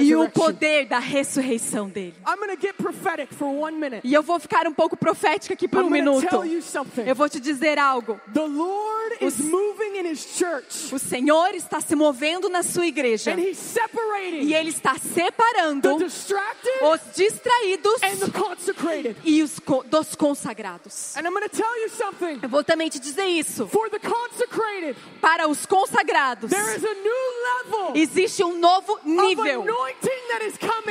e 0.00 0.14
o 0.16 0.28
poder 0.30 0.86
da 0.86 0.98
ressurreição 0.98 1.88
dele. 1.88 2.14
I'm 2.26 2.36
going 2.36 2.54
to 2.56 2.60
get 2.60 2.74
prophetic 2.76 3.32
for 3.34 3.46
one 3.48 3.76
minute. 3.78 4.00
E 4.06 4.12
eu 4.14 4.22
vou 4.22 4.38
ficar 4.38 4.66
um 4.66 4.72
pouco 4.74 4.96
profética 4.96 5.54
aqui 5.54 5.68
por 5.68 5.82
I'm 5.82 5.86
um 5.86 5.90
minuto. 5.90 6.26
tell 6.28 6.44
you 6.44 6.62
something. 6.62 7.02
Eu 7.06 7.14
vou 7.14 7.28
te 7.28 7.40
dizer 7.40 7.78
algo. 7.78 8.20
The 8.32 8.40
Lord 8.46 9.16
is 9.20 9.38
Os- 9.38 9.44
moving 9.44 9.98
in 9.98 10.06
his 10.10 10.20
church 10.36 10.94
O 10.94 10.98
Senhor 10.98 11.54
está 11.54 11.80
se 11.80 11.94
movendo 11.94 12.48
na 12.48 12.62
sua 12.62 12.86
igreja 12.86 13.32
e 13.38 14.54
Ele 14.54 14.70
está 14.70 14.94
the 14.94 15.00
separando 15.00 15.96
os 15.96 17.00
distraídos 17.14 18.02
and 18.02 18.16
the 18.18 18.30
consecrated. 18.38 19.16
e 19.24 19.42
os 19.42 19.58
co- 19.58 19.82
dos 19.84 20.14
consagrados. 20.14 21.16
And 21.16 21.20
I'm 21.26 21.32
going 21.32 21.48
to 21.48 21.56
tell 21.56 21.76
you 21.82 21.88
something. 21.90 22.38
Eu 22.42 22.48
vou 22.48 22.62
também 22.64 22.88
te 22.88 22.98
dizer 22.98 23.26
isso. 23.26 23.66
For 23.68 23.88
the 23.90 23.98
consecrated, 23.98 24.96
Para 25.20 25.48
os 25.48 25.66
consagrados, 25.66 26.50
there 26.50 26.76
is 26.76 26.84
a 26.84 26.94
new 26.94 27.74
level 27.74 27.92
existe 27.96 28.42
um 28.44 28.58
novo 28.58 28.92
of 28.94 29.09
nível 29.10 29.64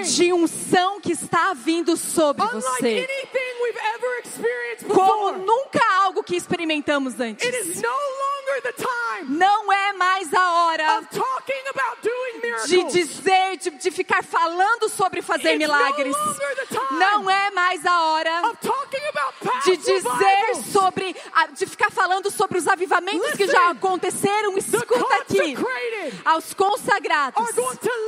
de 0.03 0.33
unção 0.33 0.99
que 1.01 1.11
está 1.11 1.53
vindo 1.53 1.95
sobre 1.97 2.45
você. 2.47 3.07
Como 4.87 5.31
nunca 5.37 5.79
algo 6.03 6.23
que 6.23 6.35
experimentamos 6.35 7.19
antes. 7.19 7.81
Não 9.27 9.71
é 9.71 9.93
mais 9.93 10.33
a 10.33 10.53
hora 10.53 11.01
de 12.65 12.83
dizer, 12.85 13.57
de, 13.57 13.69
de 13.71 13.91
ficar 13.91 14.23
falando 14.23 14.89
sobre 14.89 15.21
fazer 15.21 15.55
milagres. 15.55 16.15
Não 16.91 17.29
é 17.29 17.51
mais 17.51 17.85
a 17.85 18.01
hora 18.07 18.41
de 19.65 19.77
dizer 19.77 20.55
sobre, 20.71 21.15
de 21.53 21.65
ficar 21.67 21.91
falando 21.91 22.31
sobre 22.31 22.57
os 22.57 22.67
avivamentos 22.67 23.31
que 23.33 23.47
já 23.47 23.69
aconteceram. 23.69 24.57
Escuta 24.57 25.15
aqui. 25.17 25.55
Aos 26.25 26.53
consagrados, 26.53 27.49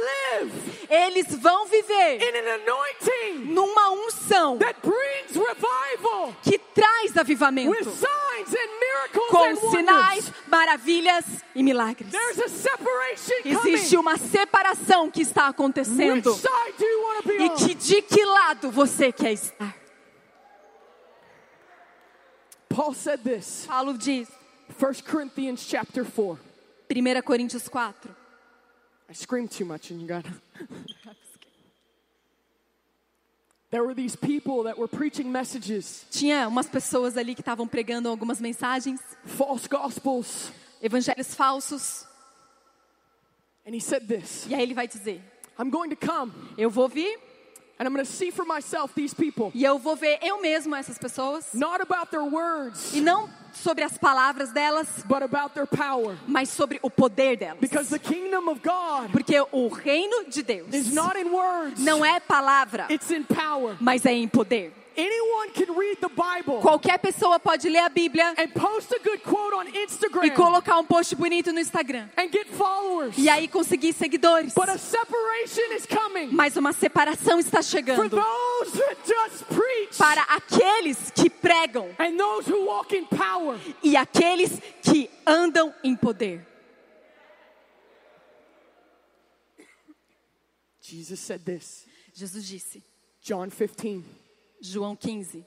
live 0.01 0.51
eles 0.89 1.27
vão 1.37 1.65
viver 1.67 2.17
in 2.21 2.35
an 2.35 2.55
anointing 2.55 3.53
numa 3.53 3.89
unção 3.91 4.57
that 4.57 4.79
brings 4.81 5.35
revival 5.35 6.33
que 6.43 6.57
traz 6.73 7.11
with 7.11 7.19
avivamento, 7.19 7.83
signs 7.83 8.53
and 8.53 8.79
miracles 8.79 9.29
com 9.29 9.43
and 9.45 9.55
sinais, 9.71 10.25
wonders. 10.25 10.47
maravilhas 10.47 11.25
e 11.55 11.63
milagres. 11.63 12.11
There's 12.11 12.39
a 12.39 12.49
separation 12.49 13.35
Existe 13.45 13.95
coming. 13.95 14.07
uma 14.07 14.17
separação 14.17 15.09
que 15.11 15.21
está 15.21 15.43
Which 15.47 15.55
acontecendo. 15.55 16.33
side 16.33 16.73
do 16.77 16.85
you 16.85 17.01
want 17.03 17.21
to 17.21 17.27
be 17.27 17.35
E 17.43 17.49
on? 17.49 17.55
que 17.55 17.75
de 17.75 18.01
que 18.01 18.25
lado 18.25 18.71
você 18.71 19.11
quer 19.11 19.33
estar? 19.33 19.75
Paul 22.69 22.93
said 22.93 23.21
this. 23.23 23.65
Paulo 23.67 23.97
diz, 23.97 24.27
1 24.79 25.03
Corinthians 25.09 25.65
chapter 25.67 26.05
4. 26.05 26.39
1 26.89 27.21
Coríntios 27.21 27.67
4. 27.69 28.15
I 29.11 29.13
screamed 29.13 29.51
too 29.51 29.65
much 29.65 29.91
and 29.91 29.99
you 29.99 30.07
got 30.07 30.25
There 33.69 33.83
were 33.83 33.93
these 33.93 34.15
people 34.15 34.63
that 34.63 34.77
were 34.77 34.87
preaching 34.87 35.29
messages, 35.29 36.05
Tinha 36.09 36.47
umas 36.47 36.67
pessoas 36.67 37.17
ali 37.17 37.35
que 37.35 37.41
estavam 37.41 37.67
pregando 37.67 38.07
algumas 38.07 38.39
mensagens, 38.39 39.01
false 39.25 39.67
gospels. 39.67 40.53
evangelhos 40.81 41.35
falsos. 41.35 42.05
And 43.65 43.75
he 43.75 43.81
said 43.81 44.07
this 44.07 44.47
E 44.47 44.55
aí 44.55 44.61
ele 44.61 44.73
vai 44.73 44.87
dizer: 44.87 45.21
I'm 45.59 45.69
going 45.69 45.89
to 45.89 45.97
come. 45.97 46.31
Eu 46.57 46.69
vou 46.69 46.87
vir 46.87 47.19
and 47.81 47.87
I'm 47.87 47.93
going 47.95 48.05
to 48.05 48.11
see 48.11 48.29
for 48.29 48.45
myself 48.45 48.93
these 48.93 49.11
people. 49.15 49.51
e 49.55 49.63
eu 49.63 49.79
vou 49.79 49.95
ver 49.95 50.19
eu 50.21 50.39
mesmo 50.39 50.75
essas 50.75 50.99
pessoas. 50.99 51.45
Not 51.53 51.81
about 51.81 52.11
their 52.11 52.23
words, 52.23 52.93
E 52.93 53.01
não 53.01 53.27
sobre 53.53 53.83
as 53.83 53.97
palavras 53.97 54.51
delas, 54.53 54.87
but 55.07 55.23
about 55.23 55.53
their 55.55 55.65
power. 55.65 56.15
mas 56.27 56.49
sobre 56.49 56.77
o 56.83 56.89
poder 56.91 57.37
delas. 57.37 57.59
Because 57.59 57.89
the 57.89 57.97
kingdom 57.99 58.47
of 58.49 58.61
God 58.61 59.11
Porque 59.11 59.35
o 59.51 59.67
reino 59.67 60.25
de 60.29 60.43
Deus 60.43 60.71
is 60.73 60.93
not 60.93 61.17
in 61.19 61.31
words, 61.31 61.79
não 61.81 62.05
é 62.05 62.19
palavra, 62.19 62.85
it's 62.91 63.09
in 63.09 63.23
power. 63.23 63.75
mas 63.79 64.05
é 64.05 64.13
em 64.13 64.27
poder. 64.27 64.71
Anyone 64.97 65.51
can 65.51 65.73
read 65.75 65.97
the 66.01 66.09
Bible 66.09 66.59
Qualquer 66.61 66.97
pessoa 66.99 67.39
pode 67.39 67.69
ler 67.69 67.79
a 67.85 67.89
Bíblia 67.89 68.33
and 68.37 68.49
post 68.53 68.91
a 68.93 68.99
good 68.99 69.21
quote 69.23 69.53
on 69.53 69.65
e 70.23 70.31
colocar 70.31 70.77
um 70.79 70.85
post 70.85 71.15
bonito 71.15 71.51
no 71.53 71.59
Instagram. 71.59 72.09
and 72.17 72.29
get 72.31 72.47
followers. 72.49 73.15
E 73.17 73.29
aí 73.29 73.47
conseguir 73.47 73.93
seguidores. 73.93 74.53
But 74.53 74.69
a 74.69 74.77
separation 74.77 75.73
is 75.75 75.85
coming 75.85 76.29
Mas 76.31 76.55
uma 76.57 76.73
separação 76.73 77.39
está 77.39 77.63
for 77.63 77.69
chegando 77.69 78.09
those 78.09 78.71
that 78.73 78.97
just 79.05 79.45
preach 79.45 79.97
para 79.97 80.21
aqueles 80.23 81.11
que 81.11 81.29
pregam 81.29 81.87
and 81.97 82.17
those 82.17 82.47
who 82.51 82.65
walk 82.65 82.93
in 82.95 83.05
power. 83.05 83.57
e 83.81 83.95
aqueles 83.95 84.59
que 84.81 85.09
andam 85.25 85.73
em 85.83 85.95
poder. 85.95 86.45
Jesus 90.81 91.19
said 91.19 91.45
this, 91.45 91.85
Jesus 92.13 92.45
disse, 92.47 92.83
John 93.21 93.49
15, 93.49 94.03
João 94.61 94.95
15: 94.95 95.43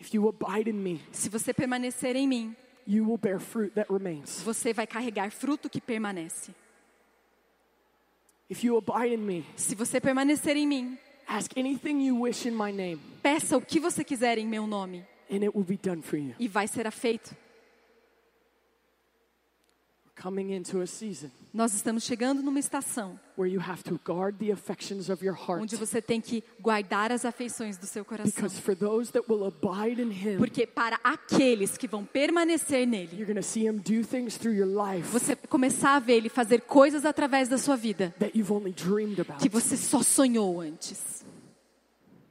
if 0.00 0.14
you 0.14 0.26
abide 0.28 0.68
in 0.70 0.74
me, 0.82 1.00
Se 1.12 1.28
você 1.28 1.52
permanecer 1.52 2.16
em 2.16 2.26
mim, 2.26 2.56
you 2.86 3.04
will 3.04 3.18
bear 3.18 3.38
fruit 3.38 3.74
that 3.74 3.92
remains. 3.92 4.40
você 4.42 4.72
vai 4.72 4.86
carregar 4.86 5.30
fruto 5.30 5.68
que 5.68 5.80
permanece. 5.80 6.52
If 8.48 8.62
you 8.64 8.76
abide 8.78 9.12
in 9.14 9.18
me, 9.26 9.44
Se 9.56 9.74
você 9.74 10.00
permanecer 10.00 10.56
em 10.56 10.66
mim, 10.66 10.98
ask 11.26 11.50
anything 11.58 12.00
you 12.06 12.20
wish 12.22 12.46
in 12.46 12.52
my 12.52 12.70
name, 12.72 12.98
peça 13.22 13.56
o 13.56 13.60
que 13.60 13.78
você 13.80 14.02
quiser 14.04 14.38
em 14.38 14.46
meu 14.46 14.66
nome 14.66 15.04
and 15.30 15.42
it 15.44 15.48
will 15.56 15.64
be 15.64 15.76
done 15.76 16.00
for 16.02 16.16
you. 16.16 16.34
e 16.38 16.46
vai 16.48 16.66
ser 16.68 16.90
feito. 16.90 17.34
We're 19.24 19.34
coming 19.34 19.50
into 19.50 19.64
a 19.66 19.74
season 19.74 20.05
Nós 21.52 21.74
estamos 21.74 22.02
chegando 22.04 22.42
numa 22.42 22.58
estação 22.58 23.20
where 23.36 23.52
you 23.52 23.60
have 23.60 23.82
to 23.84 24.00
guard 24.04 24.38
the 24.38 24.50
affections 24.50 25.10
of 25.10 25.24
your 25.24 25.36
heart. 25.36 25.62
onde 25.62 25.76
você 25.76 26.00
tem 26.00 26.20
que 26.20 26.42
guardar 26.60 27.12
as 27.12 27.24
afeições 27.24 27.76
do 27.76 27.86
seu 27.86 28.04
coração. 28.04 28.32
Because 28.32 28.58
for 28.60 28.74
those 28.74 29.12
that 29.12 29.30
will 29.30 29.44
abide 29.44 30.00
in 30.00 30.10
him, 30.10 30.38
Porque 30.38 30.66
para 30.66 30.98
aqueles 31.04 31.76
que 31.76 31.86
vão 31.86 32.04
permanecer 32.04 32.86
nele, 32.86 33.10
you're 33.12 33.26
going 33.26 33.36
to 33.36 33.42
see 33.42 33.66
him 33.66 33.76
do 33.76 34.02
things 34.06 34.36
through 34.38 34.56
your 34.56 34.66
life 34.66 35.06
você 35.10 35.34
vai 35.34 35.46
começar 35.48 35.96
a 35.96 35.98
ver 36.00 36.14
ele 36.14 36.28
fazer 36.30 36.62
coisas 36.62 37.04
através 37.04 37.48
da 37.48 37.58
sua 37.58 37.76
vida 37.76 38.14
that 38.18 38.36
you've 38.36 38.52
only 38.52 38.72
dreamed 38.72 39.20
about. 39.20 39.38
que 39.42 39.48
você 39.50 39.76
só 39.76 40.02
sonhou 40.02 40.60
antes. 40.60 41.16
It 41.18 41.20
is 41.20 41.24
the 41.24 41.24
time 41.24 41.24
in 41.24 41.24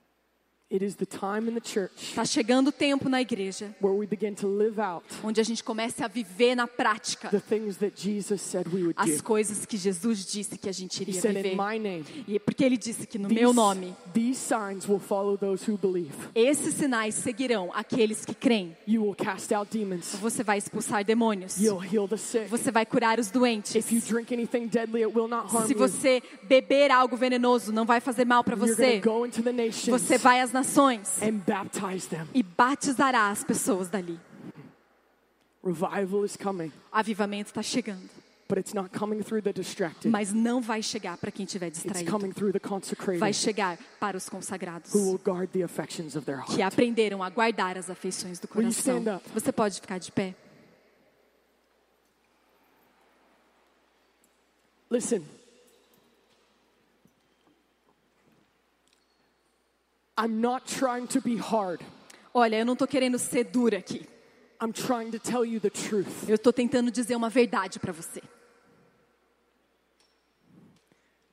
the 0.06 0.65
church 0.65 0.65
Está 0.84 2.26
chegando 2.26 2.68
o 2.68 2.72
tempo 2.72 3.08
na 3.08 3.22
igreja 3.22 3.74
where 3.82 3.98
we 3.98 4.06
begin 4.06 4.34
to 4.34 4.48
live 4.48 4.80
out 4.80 5.06
onde 5.24 5.40
a 5.40 5.44
gente 5.44 5.64
comece 5.64 6.04
a 6.04 6.08
viver 6.08 6.56
na 6.56 6.68
prática 6.68 7.30
the 7.30 7.40
things 7.40 7.78
that 7.78 7.94
Jesus 7.96 8.42
said 8.42 8.68
we 8.68 8.84
would 8.84 8.96
as 8.98 9.22
coisas 9.22 9.66
que 9.66 9.78
Jesus 9.78 10.26
disse 10.26 10.58
que 10.58 10.68
a 10.68 10.72
gente 10.72 11.02
iria 11.02 11.22
viver. 11.22 11.54
In 11.54 11.58
my 11.58 11.80
name, 11.80 12.06
E 12.28 12.40
porque 12.40 12.64
ele 12.64 12.78
disse 12.78 13.08
que 13.08 13.18
no 13.18 13.30
these, 13.30 13.40
meu 13.40 13.54
nome, 13.54 13.96
these 14.14 14.40
signs 14.40 14.88
will 14.88 15.00
follow 15.00 15.38
those 15.38 15.70
who 15.70 15.78
believe. 15.78 16.14
esses 16.34 16.74
sinais 16.76 17.16
seguirão 17.16 17.72
aqueles 17.74 18.26
que 18.26 18.34
creem. 18.34 18.76
Você 20.22 20.44
vai 20.44 20.58
expulsar 20.58 21.04
demônios. 21.04 21.58
Você 22.50 22.72
vai 22.72 22.86
curar 22.86 23.20
os 23.20 23.32
doentes. 23.32 23.76
If 23.76 23.92
you 23.92 24.02
drink 24.02 24.34
anything 24.34 24.68
deadly, 24.68 25.04
it 25.04 25.16
will 25.16 25.28
not 25.28 25.48
harm 25.54 25.68
Se 25.68 25.74
você 25.74 26.22
beber 26.44 26.92
algo 26.92 27.16
venenoso, 27.16 27.72
não 27.72 27.86
vai 27.86 28.00
fazer 28.00 28.26
mal 28.26 28.44
para 28.44 28.56
você. 28.56 29.02
Você 29.90 30.18
vai 30.18 30.42
às 30.42 30.52
nações 30.52 30.65
and 31.22 31.40
baptize 31.46 32.08
them. 32.08 32.28
e 32.34 32.42
batizará 32.44 33.30
as 33.30 33.44
pessoas 33.44 33.88
dali. 33.90 34.20
Revival 35.64 36.24
is 36.26 36.36
coming, 36.38 36.72
avivamento 36.92 37.50
está 37.50 37.64
chegando, 37.64 38.08
but 38.48 38.58
it's 38.60 38.74
not 38.74 38.90
coming 38.98 39.24
through 39.24 39.42
the 39.42 39.52
distracted. 39.52 40.10
mas 40.12 40.32
não 40.32 40.62
vai 40.62 40.82
chegar 40.84 41.18
para 41.18 41.32
quem 41.32 41.46
estiver 41.46 41.68
It's 41.70 41.82
distraído. 41.82 42.12
coming 42.12 42.32
through 42.32 42.52
the 42.54 42.60
Vai 42.60 42.70
consecrated 42.70 43.34
chegar 43.34 43.78
para 44.00 44.16
os 44.16 44.30
consagrados 44.30 44.94
who 44.94 45.00
will 45.10 45.20
guard 45.24 45.50
the 45.54 45.64
affections 45.64 46.16
of 46.16 46.26
their 46.26 46.42
que 46.46 46.62
heart. 46.62 46.74
aprenderam 46.74 47.24
a 47.24 47.30
guardar 47.32 47.78
as 47.80 47.90
afeições 47.90 48.38
do 48.40 48.48
coração. 48.48 48.98
stand 49.00 49.16
up? 49.16 49.24
Você 49.34 49.52
pode 49.52 49.82
ficar 49.82 49.98
de 49.98 50.12
pé? 50.12 50.36
Listen. 54.92 55.24
I'm 60.18 60.40
not 60.42 60.66
trying 60.66 61.08
to 61.08 61.22
be 61.22 61.38
hard. 61.38 61.82
Olha, 62.34 62.58
eu 62.58 62.66
não 62.66 62.74
estou 62.74 62.88
querendo 62.88 63.18
ser 63.20 63.46
dura 63.46 63.78
aqui. 63.78 64.08
I'm 64.62 64.72
trying 64.72 65.12
to 65.12 65.20
tell 65.20 65.46
you 65.46 65.60
the 65.60 65.70
truth. 65.70 66.28
Eu 66.28 66.36
estou 66.36 66.54
tentando 66.54 66.90
dizer 66.90 67.16
uma 67.16 67.30
verdade 67.30 67.80
para 67.80 67.92
você. 67.92 68.22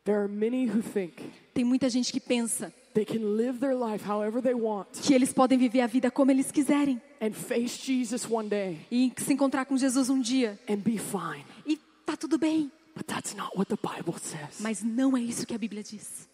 There 0.04 0.18
are 0.18 0.28
many 0.28 0.66
who 0.66 0.82
think 0.82 1.22
Tem 1.54 1.64
muita 1.64 1.88
gente 1.88 2.12
que 2.12 2.18
pensa 2.18 2.72
they 2.92 3.04
can 3.04 3.20
live 3.36 3.60
their 3.60 3.74
life 3.74 4.04
however 4.04 4.42
they 4.42 4.52
want 4.54 4.88
que 5.00 5.14
eles 5.14 5.32
podem 5.32 5.56
viver 5.56 5.80
a 5.80 5.86
vida 5.86 6.10
como 6.10 6.32
eles 6.32 6.50
quiserem 6.50 7.00
and 7.20 7.32
face 7.32 7.78
Jesus 7.80 8.28
one 8.28 8.48
day 8.48 8.80
e 8.90 9.12
se 9.16 9.32
encontrar 9.32 9.64
com 9.64 9.76
Jesus 9.76 10.10
um 10.10 10.20
dia 10.20 10.58
and 10.68 10.78
be 10.78 10.98
fine. 10.98 11.44
e 11.64 11.76
tá 12.04 12.16
tudo 12.16 12.36
bem. 12.36 12.70
But 12.94 13.06
that's 13.06 13.34
not 13.34 13.56
what 13.56 13.70
the 13.74 13.76
Bible 13.76 14.18
says. 14.18 14.60
Mas 14.60 14.82
não 14.82 15.16
é 15.16 15.20
isso 15.20 15.46
que 15.46 15.54
a 15.54 15.58
Bíblia 15.58 15.82
diz. 15.82 16.28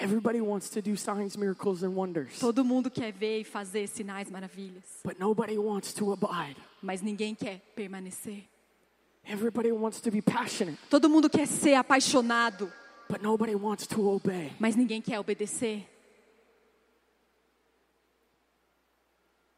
Everybody 0.00 0.40
wants 0.40 0.70
to 0.70 0.80
do 0.80 0.96
signs, 0.96 1.36
miracles, 1.36 1.82
and 1.82 1.94
wonders, 1.96 2.38
Todo 2.38 2.64
mundo 2.64 2.88
quer 2.90 3.12
ver 3.12 3.40
e 3.40 3.44
fazer 3.44 3.88
sinais, 3.88 4.30
maravilhas, 4.30 4.84
but 5.04 5.18
nobody 5.18 5.58
wants 5.58 5.92
to 5.94 6.12
abide. 6.12 6.56
mas 6.80 7.02
ninguém 7.02 7.34
quer 7.34 7.60
permanecer. 7.74 8.44
Everybody 9.24 9.72
wants 9.72 10.00
to 10.00 10.10
be 10.10 10.22
passionate, 10.22 10.78
Todo 10.88 11.08
mundo 11.08 11.28
quer 11.28 11.46
ser 11.46 11.74
apaixonado, 11.74 12.72
but 13.08 13.20
nobody 13.22 13.54
wants 13.56 13.86
to 13.88 14.08
obey. 14.08 14.52
mas 14.60 14.76
ninguém 14.76 15.02
quer 15.02 15.18
obedecer. 15.18 15.84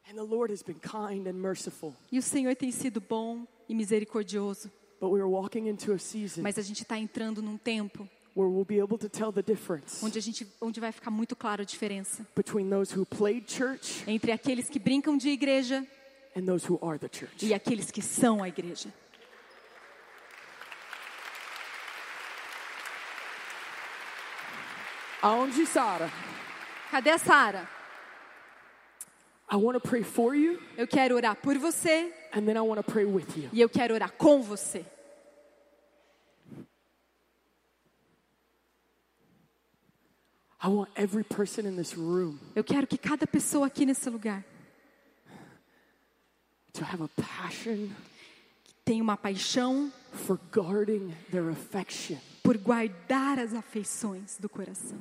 And 0.09 0.17
the 0.17 0.25
Lord 0.25 0.51
has 0.51 0.63
been 0.63 0.81
kind 0.81 1.27
and 1.29 1.35
merciful, 1.35 1.95
E 2.11 2.19
o 2.19 2.23
Senhor 2.23 2.57
tem 2.57 2.73
sido 2.73 3.01
bom 3.01 3.47
e 3.69 3.75
misericordioso, 3.75 4.71
but 5.01 5.11
we 5.11 5.21
are 5.21 5.29
walking 5.29 5.69
into 5.69 5.93
a 5.93 5.99
season 5.99 6.43
mas 6.43 6.59
a 6.59 6.63
gente 6.63 6.83
está 6.83 6.99
entrando 6.99 7.41
num 7.41 7.57
tempo 7.57 8.09
where 8.35 8.49
we'll 8.49 8.65
be 8.65 8.79
able 8.79 8.97
to 8.99 9.09
tell 9.09 9.33
the 9.33 9.43
difference 9.43 10.05
onde 10.05 10.19
a 10.19 10.23
gente, 10.23 10.47
onde 10.61 10.81
vai 10.81 10.93
ficar 10.93 11.11
muito 11.11 11.35
claro 11.37 11.63
a 11.63 11.65
diferença 11.65 12.25
between 12.37 12.69
those 12.71 12.93
who 12.97 13.05
played 13.05 13.45
church 13.51 14.05
entre 14.07 14.31
aqueles 14.33 14.69
que 14.69 14.79
brincam 14.79 15.17
de 15.17 15.29
igreja 15.31 15.85
and 16.37 16.45
those 16.47 16.65
who 16.67 16.79
are 16.83 16.99
the 16.99 17.09
church. 17.09 17.45
e 17.45 17.53
aqueles 17.55 17.91
que 17.91 18.01
são 18.03 18.43
a 18.43 18.49
igreja. 18.49 18.89
Aonde, 25.23 25.67
Sarah? 25.67 26.11
Cadê 26.91 27.11
a 27.11 27.19
Sara? 27.19 27.69
I 29.53 29.57
want 29.57 29.75
to 29.75 29.81
pray 29.81 30.03
for 30.03 30.35
you, 30.35 30.59
Eu 30.77 30.87
quero 30.87 31.17
orar 31.17 31.35
por 31.37 31.59
você 31.59 32.13
and 32.33 32.47
then 32.47 32.57
I 32.57 32.61
want 32.61 32.79
to 32.85 32.85
pray 32.93 33.05
with 33.05 33.37
you. 33.37 33.49
e 33.53 33.61
eu 33.61 33.69
quero 33.69 33.95
orar 33.95 34.13
com 34.13 34.43
você. 34.43 34.85
I 34.85 34.85
want 36.55 36.67
every 36.67 36.67
person 39.03 39.29
in 39.29 40.25
this 40.25 40.41
room 40.41 40.50
Eu 42.55 42.65
quero 42.65 42.87
que 42.87 42.99
cada 42.99 43.27
pessoa 43.27 43.67
aqui 43.67 43.87
nesse 43.87 44.11
lugar 44.11 44.45
to 46.73 46.85
have 46.85 47.03
a 47.03 47.09
passion 47.09 47.89
tenha 48.85 49.03
uma 49.03 49.17
paixão 49.17 49.93
for 50.13 50.39
guarding 50.53 51.15
their 51.31 51.49
affection, 51.51 52.17
por 52.43 52.57
guardar 52.59 53.39
as 53.39 53.55
afeições 53.55 54.37
do 54.39 54.49
coração, 54.49 54.99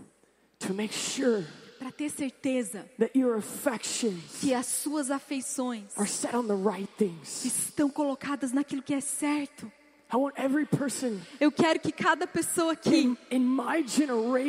to 0.59 0.73
make 0.73 0.93
sure 0.93 1.45
para 1.79 1.91
ter 1.91 2.09
certeza 2.09 2.85
that 2.99 3.17
your 3.17 3.37
affections 3.37 4.39
que 4.41 4.53
as 4.53 4.65
suas 4.65 5.09
afeições 5.09 5.97
are 5.97 6.07
set 6.07 6.35
on 6.35 6.45
the 6.45 6.55
right 6.55 6.89
things. 6.97 7.45
estão 7.45 7.89
colocadas 7.89 8.51
naquilo 8.51 8.81
que 8.81 8.93
é 8.93 9.01
certo. 9.01 9.71
I 10.11 10.17
want 10.17 10.33
every 10.37 10.65
person 10.65 11.21
Eu 11.39 11.51
quero 11.51 11.79
que 11.79 11.91
cada 11.91 12.25
pessoa 12.25 12.73
aqui, 12.73 13.03
in, 13.03 13.17
in 13.29 13.39
my 13.41 13.85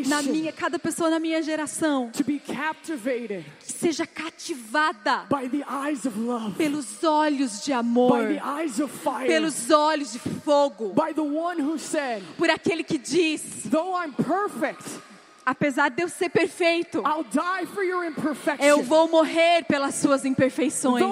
na 0.06 0.22
minha, 0.22 0.52
cada 0.52 0.78
pessoa 0.78 1.10
na 1.10 1.18
minha 1.18 1.42
geração, 1.42 2.10
to 2.12 2.24
be 2.24 2.38
captivated 2.38 3.44
seja 3.60 4.06
cativada 4.06 5.26
by 5.28 5.48
the 5.48 5.62
eyes 5.68 6.06
of 6.06 6.18
love, 6.18 6.56
pelos 6.56 7.04
olhos 7.04 7.62
de 7.62 7.72
by 7.72 7.78
amor, 7.78 8.26
the 8.26 8.42
eyes 8.42 8.80
of 8.80 8.90
fire, 8.90 9.26
pelos 9.26 9.70
olhos 9.70 10.12
de 10.12 10.18
fogo, 10.18 10.94
by 10.94 11.12
the 11.12 11.22
one 11.22 11.60
who 11.60 11.78
said, 11.78 12.22
por 12.38 12.48
aquele 12.48 12.82
que 12.82 12.98
diz: 12.98 13.64
Though 13.64 13.94
I'm 13.94 14.14
perfect, 14.14 14.82
apesar 15.44 15.90
de 15.90 16.02
eu 16.02 16.08
ser 16.08 16.28
perfeito, 16.28 17.02
eu 18.60 18.82
vou 18.82 19.08
morrer 19.08 19.64
pelas 19.64 19.94
suas 19.94 20.24
imperfeições. 20.24 21.04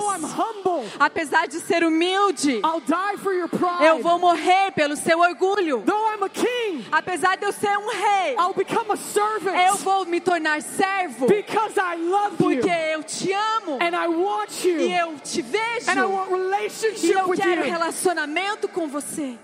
Apesar 0.99 1.47
de 1.47 1.61
ser 1.61 1.85
humilde, 1.85 2.61
eu 3.85 4.03
vou 4.03 4.19
morrer 4.19 4.73
pelo 4.73 4.97
seu 4.97 5.21
orgulho. 5.21 5.85
Apesar 6.91 7.37
de 7.37 7.45
eu 7.45 7.53
ser 7.53 7.77
um 7.79 7.89
rei, 7.91 8.37
eu 9.67 9.75
vou 9.77 10.05
me 10.07 10.21
tornar 10.21 10.63
servo 10.63 11.27
because 11.27 11.79
I 11.79 11.97
love 11.97 12.33
you 12.33 12.37
porque 12.37 12.71
eu 12.93 13.03
te 13.03 13.33
amo 13.33 13.79
and 13.81 13.95
I 13.95 14.09
want 14.09 14.65
you 14.65 14.81
e 14.81 14.93
eu 14.93 15.15
te 15.19 15.43
vejo 15.43 15.91
and 15.91 15.95
I 15.95 16.07
want 16.07 16.31
e 17.03 17.13
eu 17.13 17.29
quero 17.31 17.65
you. 17.65 17.71
relacionamento 17.71 18.69
com 18.69 18.89
você. 18.89 19.39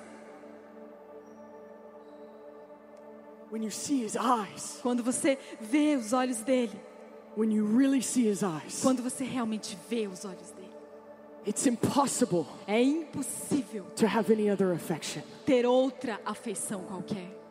Quando 4.83 5.03
você 5.03 5.39
vê 5.61 5.97
os 5.97 6.13
olhos 6.13 6.39
dele, 6.39 6.81
when 7.37 7.53
you 7.53 7.67
really 7.67 8.03
see 8.03 8.29
his 8.29 8.43
eyes, 8.43 8.81
quando 8.83 9.03
você 9.03 9.25
realmente 9.25 9.79
vê 9.89 10.07
os 10.07 10.25
olhos 10.25 10.51
dele, 10.51 10.73
it's 11.47 11.67
impossible 11.67 12.47
é 12.67 12.83
impossível 12.83 13.85
to 13.97 14.07
have 14.07 14.33
any 14.33 14.51
other 14.51 14.73
affection. 14.73 15.23
ter 15.45 15.67
outra 15.67 16.21
afeição 16.25 16.83
qualquer. 16.85 17.44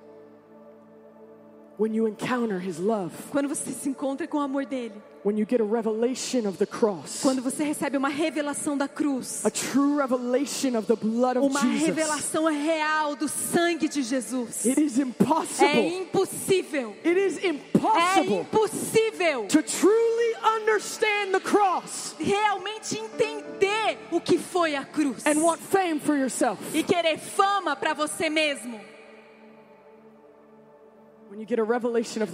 When 1.78 1.94
you 1.96 2.06
encounter 2.08 2.60
his 2.60 2.78
love, 2.78 3.12
Quando 3.32 3.48
você 3.50 3.72
se 3.72 3.90
encontra 3.90 4.28
com 4.28 4.38
o 4.38 4.42
amor 4.42 4.64
dele, 4.66 4.94
when 5.26 5.38
you 5.40 5.46
get 5.50 5.60
a 5.60 5.64
revelation 5.64 6.48
of 6.48 6.58
the 6.60 6.68
cross, 6.68 7.20
quando 7.24 7.42
você 7.42 7.64
recebe 7.64 7.98
uma 7.98 8.10
revelação 8.10 8.78
da 8.78 8.88
cruz, 8.88 9.44
a 9.44 9.50
true 9.50 9.98
revelation 9.98 10.78
of 10.78 10.86
the 10.86 10.96
blood 10.96 11.38
of 11.40 11.48
uma 11.48 11.60
Jesus, 11.62 11.82
revelação 11.88 12.46
real 12.46 13.16
do 13.16 13.28
sangue 13.28 13.88
de 13.90 14.04
Jesus, 14.04 14.66
it 14.68 14.80
is 14.80 15.00
é 15.00 15.02
impossible. 15.02 15.98
impossível. 16.02 16.96
It 17.04 17.18
is 17.20 17.38
É 17.44 17.48
impossible 17.48 18.42
impossível 18.42 19.48
to 19.48 19.64
truly 19.64 20.36
understand 20.60 21.32
the 21.32 21.40
cross 21.40 22.16
realmente 22.20 23.00
entender 23.00 23.98
o 24.12 24.22
que 24.22 24.38
foi 24.38 24.76
a 24.76 24.86
cruz 24.86 25.26
and 25.26 25.40
want 25.42 25.60
fame 25.60 26.00
for 26.00 26.16
yourself. 26.16 26.62
e 26.72 26.84
querer 26.84 27.18
fama 27.18 27.76
para 27.76 27.96
você 27.96 28.30
mesmo. 28.30 28.80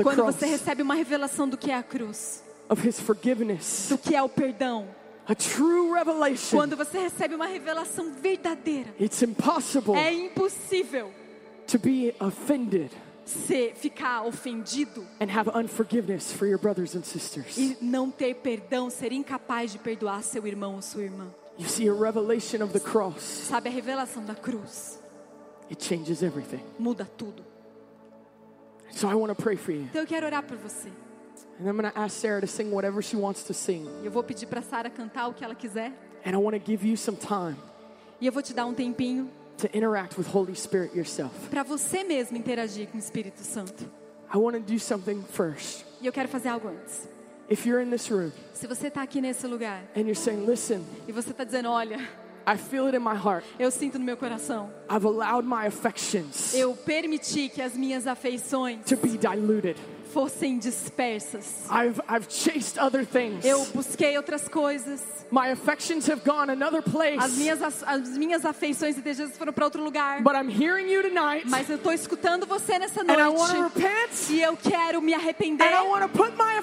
Quando 0.04 0.24
você 0.26 0.46
recebe 0.46 0.82
uma 0.82 0.96
revelação 0.96 1.48
do 1.48 1.58
que 1.58 1.72
é 1.72 1.76
a 1.76 1.84
cruz, 1.84 2.44
of 2.70 2.88
his 2.88 3.00
forgiveness, 3.00 3.88
do 3.90 3.98
que 3.98 4.16
é 4.16 4.22
o 4.22 4.30
perdão, 4.30 4.88
a 5.28 5.36
true 5.36 5.92
revelation, 5.94 6.58
quando 6.58 6.76
você 6.76 7.00
recebe 7.00 7.36
uma 7.36 7.48
revelação 7.48 8.12
verdadeira, 8.14 8.94
it's 9.00 9.22
impossible 9.22 9.96
é 9.96 10.14
impossível 10.14 11.12
to 11.68 11.80
be 11.80 12.14
offended 12.20 12.92
você 13.26 13.74
ficar 13.76 14.24
ofendido 14.24 15.06
and 15.22 15.30
have 15.32 15.50
unforgiveness 15.54 16.32
for 16.34 16.48
your 16.48 16.60
brothers 16.60 16.96
and 16.96 17.04
sisters. 17.04 17.58
e 17.58 17.78
não 17.80 18.10
ter 18.10 18.34
perdão, 18.36 18.90
ser 18.90 19.12
incapaz 19.12 19.72
de 19.72 19.78
perdoar 19.78 20.24
seu 20.24 20.46
irmão 20.48 20.76
ou 20.76 20.82
sua 20.82 21.04
irmã. 21.04 21.28
You 21.58 21.68
see, 21.68 21.90
a 21.90 21.94
revelation 21.94 22.64
of 22.64 22.74
the 22.74 22.80
cross, 22.80 23.22
Sabe 23.22 23.70
a 23.70 23.72
revelação 23.72 24.26
da 24.26 24.34
cruz 24.34 25.00
it 25.70 25.84
changes 25.84 26.24
everything. 26.24 26.62
muda 26.80 27.06
tudo. 27.06 27.49
So 28.92 29.08
I 29.08 29.16
want 29.16 29.36
to 29.36 29.42
pray 29.42 29.56
for 29.56 29.72
you. 29.72 29.84
Então 29.84 30.02
eu 30.02 30.08
quero 30.08 30.26
orar 30.26 30.44
por 30.44 30.58
você. 30.58 30.90
And 31.60 31.68
I'm 31.68 31.76
going 31.78 31.92
to 31.92 32.00
ask 32.00 32.16
Sarah 32.20 32.40
to 32.42 32.48
sing 32.48 32.72
whatever 32.72 33.02
she 33.02 33.18
wants 33.18 33.44
to 33.44 33.54
sing. 33.54 33.86
Eu 34.04 34.12
vou 34.12 34.24
pedir 34.24 34.48
para 34.48 34.62
Sara 34.62 34.90
cantar 34.90 35.28
o 35.28 35.34
que 35.34 35.44
ela 35.44 35.56
quiser 35.56 35.92
And 36.26 36.32
I 36.34 36.38
want 36.38 36.56
to 36.56 36.60
give 36.72 36.86
you 36.86 36.96
some 36.98 37.18
time 37.18 37.56
e 38.22 38.26
eu 38.28 38.32
vou 38.34 38.42
te 38.42 38.54
dar 38.54 38.66
um 38.66 38.74
tempinho 38.74 39.30
to 39.58 39.68
interact 39.74 40.18
with 40.18 40.26
Holy 40.34 40.54
Spirit 40.56 40.94
yourself. 40.96 41.34
para 41.50 41.64
você 41.64 42.04
mesmo 42.04 42.38
interagir 42.38 42.88
com 42.88 42.98
o 42.98 43.00
Espírito 43.00 43.42
Santo. 43.42 43.86
I 44.34 44.38
want 44.38 44.56
to 44.56 44.62
do 44.62 44.80
something 44.80 45.24
first. 45.24 45.86
E 46.02 46.06
eu 46.08 46.14
quero 46.14 46.28
fazer 46.28 46.50
algo 46.50 46.68
antes. 46.68 47.08
If 47.50 47.66
you're 47.66 47.82
in 47.82 47.90
this 47.90 48.10
room 48.12 48.32
Se 48.54 48.68
você 48.68 48.88
está 48.88 49.02
aqui 49.02 49.20
nesse 49.22 49.48
lugar 49.48 49.84
and 49.96 50.02
you're 50.02 50.16
saying, 50.16 50.46
listen, 50.46 50.84
e 51.08 51.12
você 51.12 51.32
está 51.32 51.44
dizendo, 51.44 51.70
olha, 51.70 51.98
I 52.50 52.58
feel 52.58 52.88
it 52.88 52.96
in 52.96 53.04
my 53.04 53.16
heart. 53.16 53.46
eu 53.60 53.70
sinto 53.70 54.00
no 54.00 54.06
meu 54.06 54.18
coração, 54.18 54.72
I've 54.90 55.06
allowed 55.06 55.46
my 55.46 55.68
affections 55.68 56.52
eu 56.56 56.76
permiti 56.76 57.48
que 57.48 57.62
as 57.62 57.74
minhas 57.78 58.08
afeições 58.08 58.84
to 58.86 58.98
be 58.98 59.18
diluted. 59.20 59.76
Fossem 60.14 60.58
dispersas. 60.58 61.66
I've, 61.70 62.02
I've 62.10 62.28
chased 62.30 62.78
other 62.80 63.06
things. 63.06 63.44
Eu 63.46 63.64
busquei 63.74 64.18
outras 64.18 64.48
coisas. 64.48 65.02
My 65.32 65.52
affections 65.52 66.10
have 66.10 66.24
gone 66.26 66.50
another 66.52 66.80
As 66.84 66.92
place. 66.92 67.38
minhas, 67.38 67.62
as, 67.62 67.84
as 67.84 68.18
minhas 68.18 68.44
afeições 68.46 68.98
e 68.98 69.02
desejos 69.02 69.38
foram 69.38 69.54
para 69.54 69.64
outro 69.66 69.84
lugar. 69.84 70.24
But 70.24 70.34
I'm 70.34 70.50
hearing 70.50 70.90
you 70.92 71.04
tonight. 71.04 71.48
Mas 71.48 71.70
eu 71.70 71.76
estou 71.76 71.94
escutando 71.94 72.48
você 72.48 72.80
nessa 72.80 73.02
And 73.02 73.12
I 73.14 73.28
want 73.30 73.52
to 73.54 73.60
noite. 73.62 73.78
repent. 73.80 74.30
E 74.32 74.42
eu 74.42 74.58
quero 74.58 75.00
me 75.04 75.14
arrepender. 75.14 75.68
And 75.68 75.72
I 75.86 75.88
want 75.88 76.02
to 76.02 76.10
put 76.18 76.32
my 76.36 76.52
E 76.52 76.56
eu 76.56 76.60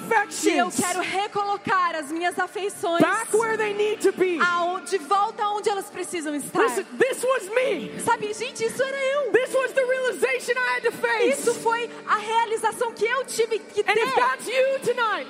affections 0.67 0.75
quero 0.85 1.01
recolocar 1.01 1.95
as 1.95 2.11
minhas 2.11 2.37
afeições 2.39 3.01
back 3.01 3.37
where 3.37 3.57
they 3.57 3.73
need 3.73 4.01
to 4.03 4.13
be. 4.19 4.41
ao- 4.41 4.81
de 4.81 4.99
volta 4.99 5.45
aonde 5.45 5.69
elas 5.69 5.87
precisam 5.89 6.35
estar. 6.35 6.61
Listen, 6.63 6.85
this 6.99 7.23
was 7.23 7.49
me. 7.55 8.01
Sabe, 8.01 8.33
gente, 8.35 8.65
isso 8.65 8.83
era 8.83 8.97
eu. 8.97 9.31
This 9.33 9.55
was 9.55 9.73
the 9.73 9.85
realization 9.85 10.55
I 10.59 10.77
had 10.77 10.83
to 10.91 10.93
face. 10.93 11.41
Isso 11.41 11.55
foi 11.55 11.89
a 12.09 12.17
realização 12.17 12.93
que 12.93 13.05
eu 13.05 13.25
tive 13.25 13.36
que 13.45 13.81
And 13.81 13.95
if 13.97 14.15
ter. 14.15 14.21
that's 14.21 14.47
you 14.47 14.79
tonight, 14.81 15.29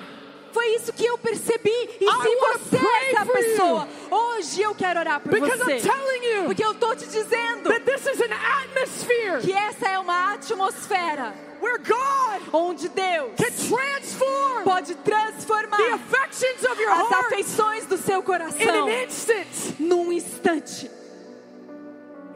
Foi 0.53 0.69
isso 0.75 0.90
que 0.90 1.05
eu 1.05 1.19
percebi. 1.19 1.69
E 2.01 2.05
I 2.05 2.09
se 2.09 2.37
você 2.37 2.77
é 2.79 3.11
essa 3.12 3.27
for 3.27 3.37
you. 3.37 3.45
pessoa, 3.45 3.88
hoje 4.11 4.62
eu 4.62 4.75
quero 4.75 5.01
orar 5.01 5.21
por 5.21 5.31
because 5.31 5.59
você. 5.59 5.81
Porque 6.47 6.64
eu 6.64 6.73
tô 6.75 6.95
te 6.95 7.07
dizendo 7.07 7.69
que 9.42 9.53
essa 9.53 9.88
é 9.88 9.99
uma 9.99 10.33
atmosfera 10.33 11.35
where 11.61 11.79
God 11.79 12.42
onde 12.55 12.88
Deus 12.88 13.33
transform 13.37 14.63
pode 14.65 14.94
transformar 14.94 15.79
as 15.85 17.13
afeições 17.13 17.87
do 17.87 17.98
seu 17.98 18.23
coração 18.23 18.88
num 19.79 20.11
instante. 20.11 20.90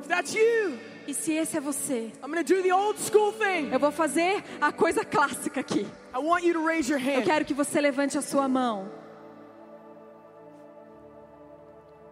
If 0.00 0.08
that's 0.08 0.34
you, 0.34 0.78
E 1.06 1.14
se 1.14 1.32
esse 1.32 1.56
é 1.56 1.60
você, 1.60 2.12
I'm 2.22 2.30
going 2.30 2.44
to 2.44 2.54
do 2.54 2.62
the 2.62 2.72
old 2.74 2.98
school 3.00 3.32
thing. 3.32 3.70
eu 3.72 3.78
vou 3.78 3.90
fazer 3.90 4.42
a 4.60 4.72
coisa 4.72 5.04
clássica 5.04 5.60
aqui. 5.60 5.86
I 6.14 6.18
want 6.18 6.44
you 6.44 6.54
to 6.54 6.64
raise 6.64 6.90
your 6.90 7.00
Eu 7.00 7.22
quero 7.22 7.44
que 7.44 7.54
você 7.54 7.80
levante 7.80 8.16
a 8.18 8.22
sua 8.22 8.48
mão. 8.48 8.88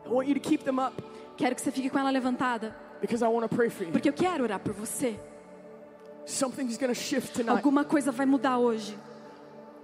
I 0.04 0.08
want 0.08 0.28
you 0.28 0.34
to 0.34 0.40
keep 0.40 0.64
them 0.64 0.78
up 0.78 0.94
Quero 1.36 1.54
que 1.54 1.60
você 1.60 1.70
fique 1.70 1.88
com 1.88 1.98
ela 1.98 2.10
levantada, 2.10 2.74
because 3.00 3.24
I 3.24 3.28
want 3.28 3.48
to 3.48 3.54
pray 3.54 3.70
for 3.70 3.84
you. 3.84 3.92
porque 3.92 4.08
eu 4.08 4.12
quero 4.12 4.42
orar 4.42 4.58
por 4.58 4.72
você. 4.72 5.18
Something's 6.26 6.76
going 6.76 6.92
to 6.92 6.98
shift 6.98 7.32
tonight. 7.32 7.50
Alguma 7.56 7.84
coisa 7.84 8.10
vai 8.10 8.26
mudar 8.26 8.58
hoje. 8.58 8.98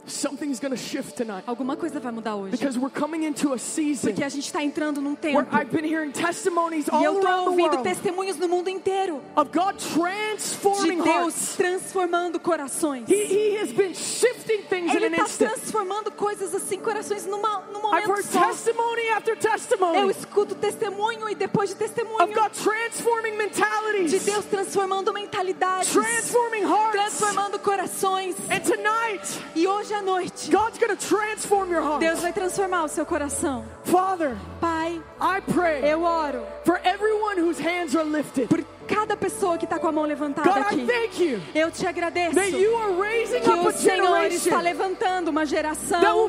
Something's 0.06 0.60
to 0.72 0.76
shift 0.76 1.16
tonight 1.16 1.44
Alguma 1.46 1.76
coisa 1.76 1.98
vai 2.00 2.12
mudar 2.12 2.36
hoje. 2.36 2.50
because 2.52 2.78
we're 2.78 2.90
coming 2.92 3.24
into 3.24 3.52
a 3.52 3.58
season 3.58 4.10
Porque 4.10 4.22
a 4.24 4.28
gente 4.28 4.44
está 4.46 4.62
entrando 4.62 5.00
num 5.00 5.14
where 5.14 5.44
tempo. 5.44 5.56
I've 5.56 5.70
been 5.70 5.84
hearing 5.84 6.12
testimonies 6.12 6.86
E 6.88 6.90
all 6.90 7.02
eu 7.04 7.20
tô 7.20 7.26
around 7.26 7.44
the 7.44 7.50
ouvindo 7.50 7.82
testemunhos 7.82 8.36
no 8.36 8.48
mundo 8.48 8.68
inteiro 8.68 9.20
of 9.36 9.50
God 9.52 9.76
de 9.76 9.84
transforming 9.94 11.02
Deus 11.02 11.34
hearts. 11.34 11.56
transformando 11.56 12.38
corações. 12.38 13.08
He, 13.08 13.24
he 13.26 13.56
has 13.58 13.72
been 13.72 13.94
shifting 13.94 14.62
things 14.68 14.90
in 14.92 14.96
Ele 14.96 15.06
an 15.06 15.24
está 15.24 15.46
transformando 15.48 16.10
coisas 16.12 16.54
assim, 16.54 16.78
corações 16.80 17.26
numa, 17.26 17.60
num 17.72 17.78
I've 17.78 17.82
momento 17.82 18.10
heard 18.10 18.24
só. 18.24 18.40
testimony 18.48 19.08
after 19.16 19.34
Eu 19.34 19.40
testimony 19.40 20.10
escuto 20.10 20.54
testemunho 20.54 21.28
e 21.28 21.34
depois 21.34 21.70
de 21.70 21.76
of 21.76 21.84
testemunho 21.84 22.34
God 22.34 22.50
transforming 22.52 23.32
de 23.32 23.36
mentalities, 23.38 24.24
Deus 24.24 24.44
transformando 24.46 25.12
mentalidades, 25.12 25.90
transforming 25.90 26.62
hearts. 26.64 26.92
transformando 26.92 27.58
corações. 27.58 28.36
And 28.50 28.60
tonight, 28.60 29.40
E 29.64 29.66
hoje 29.66 29.94
à 29.94 30.02
noite, 30.02 30.50
God's 30.50 30.78
going 30.78 30.94
to 30.94 31.08
transform 31.08 31.70
your 31.70 31.80
heart. 31.80 32.00
Deus 32.00 32.20
vai 32.20 32.34
transformar 32.34 32.84
o 32.84 32.88
seu 32.88 33.06
coração. 33.06 33.64
Father, 33.84 34.36
Pai, 34.60 35.00
I 35.18 35.40
pray 35.40 35.90
eu 35.90 36.02
oro 36.02 36.42
for 36.66 36.78
everyone 36.84 37.40
whose 37.40 37.58
hands 37.58 37.96
are 37.96 38.04
lifted. 38.04 38.46
por 38.46 38.62
cada 38.86 39.16
pessoa 39.16 39.56
que 39.56 39.64
está 39.64 39.78
com 39.78 39.88
a 39.88 39.92
mão 39.92 40.04
levantada 40.04 40.50
God, 40.50 40.58
aqui. 40.66 40.86
thank 40.86 41.24
you 41.24 41.40
Eu 41.54 41.70
te 41.70 41.86
agradeço 41.86 42.34
that 42.34 42.50
you 42.50 42.76
are 42.76 42.92
raising 42.92 43.40
que 43.40 43.48
o 43.48 43.68
a 43.68 43.72
Senhor 43.72 44.26
está 44.26 44.60
levantando 44.60 45.30
uma 45.30 45.46
that 45.46 45.54
will 45.54 46.28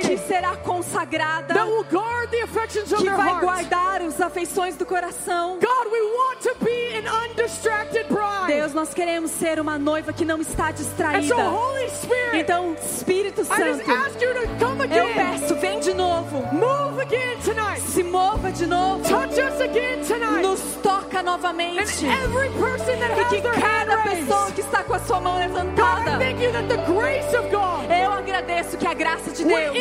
que 0.00 0.16
será 0.18 0.56
consagrada, 0.58 1.54
that 1.54 1.68
will 1.68 1.84
guard 1.90 2.30
the 2.30 2.42
affections 2.42 2.92
of 2.92 3.02
que 3.02 3.10
vai 3.10 3.40
guardar 3.40 4.00
as 4.00 4.20
afeições 4.20 4.76
do 4.76 4.86
coração. 4.86 5.58
God, 5.58 5.92
we 5.92 6.02
want 6.02 6.40
to 6.42 6.64
be. 6.64 6.77
Deus, 8.46 8.72
nós 8.74 8.92
queremos 8.94 9.30
ser 9.30 9.60
uma 9.60 9.78
noiva 9.78 10.12
que 10.12 10.24
não 10.24 10.40
está 10.40 10.70
distraída. 10.70 11.34
Então, 12.34 12.74
Espírito 12.74 13.44
Santo, 13.44 13.60
eu 13.62 15.14
peço, 15.14 15.54
vem 15.56 15.80
de 15.80 15.94
novo, 15.94 16.38
Move 16.52 17.02
again 17.02 17.36
tonight. 17.44 17.80
se 17.80 18.02
mova 18.02 18.50
de 18.50 18.66
novo, 18.66 19.02
Touch 19.08 19.38
us 19.40 19.60
again 19.60 20.00
tonight. 20.06 20.42
nos 20.42 20.60
toca 20.82 21.20
And 21.20 21.22
novamente. 21.24 21.78
every 22.06 22.48
person 22.50 22.98
that 23.00 23.12
E 23.16 23.22
has 23.22 23.28
que 23.28 23.40
cada 23.60 23.96
pessoa 23.98 24.50
que 24.52 24.60
está 24.60 24.82
com 24.84 24.94
a 24.94 24.98
sua 25.00 25.20
mão 25.20 25.34
God, 25.34 25.42
I 25.42 25.46
levantada, 25.48 26.18
thank 26.18 26.42
you 26.42 26.52
that 26.52 26.68
the 26.68 26.76
grace 26.92 27.36
of 27.36 27.48
God 27.50 27.90
eu 27.90 28.12
agradeço 28.12 28.76
que 28.76 28.86
a 28.86 28.94
graça 28.94 29.30
de 29.30 29.44
Deus 29.44 29.76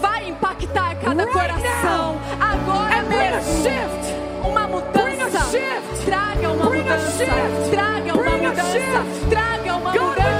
vai 0.00 0.28
impactar 0.28 0.94
cada 0.96 1.26
coração 1.26 2.20
agora 2.40 3.02
mesmo. 3.02 4.48
Uma 4.48 4.66
mudança. 4.66 4.99
Shift. 5.50 6.04
Traga 6.06 6.48
uma 6.52 6.66
Bring 6.70 6.80
a 6.80 6.82
mudança. 6.84 7.10
shift. 7.18 7.70
Traga 7.70 8.14
uma 8.14 8.22
Bring 8.22 8.44
a 8.44 8.48
mudança. 8.48 8.70
shift. 8.72 9.28
Traga 9.30 9.76
uma 9.76 9.92
God, 9.92 10.00
we 10.00 10.14
cry 10.14 10.22
mudança. 10.22 10.39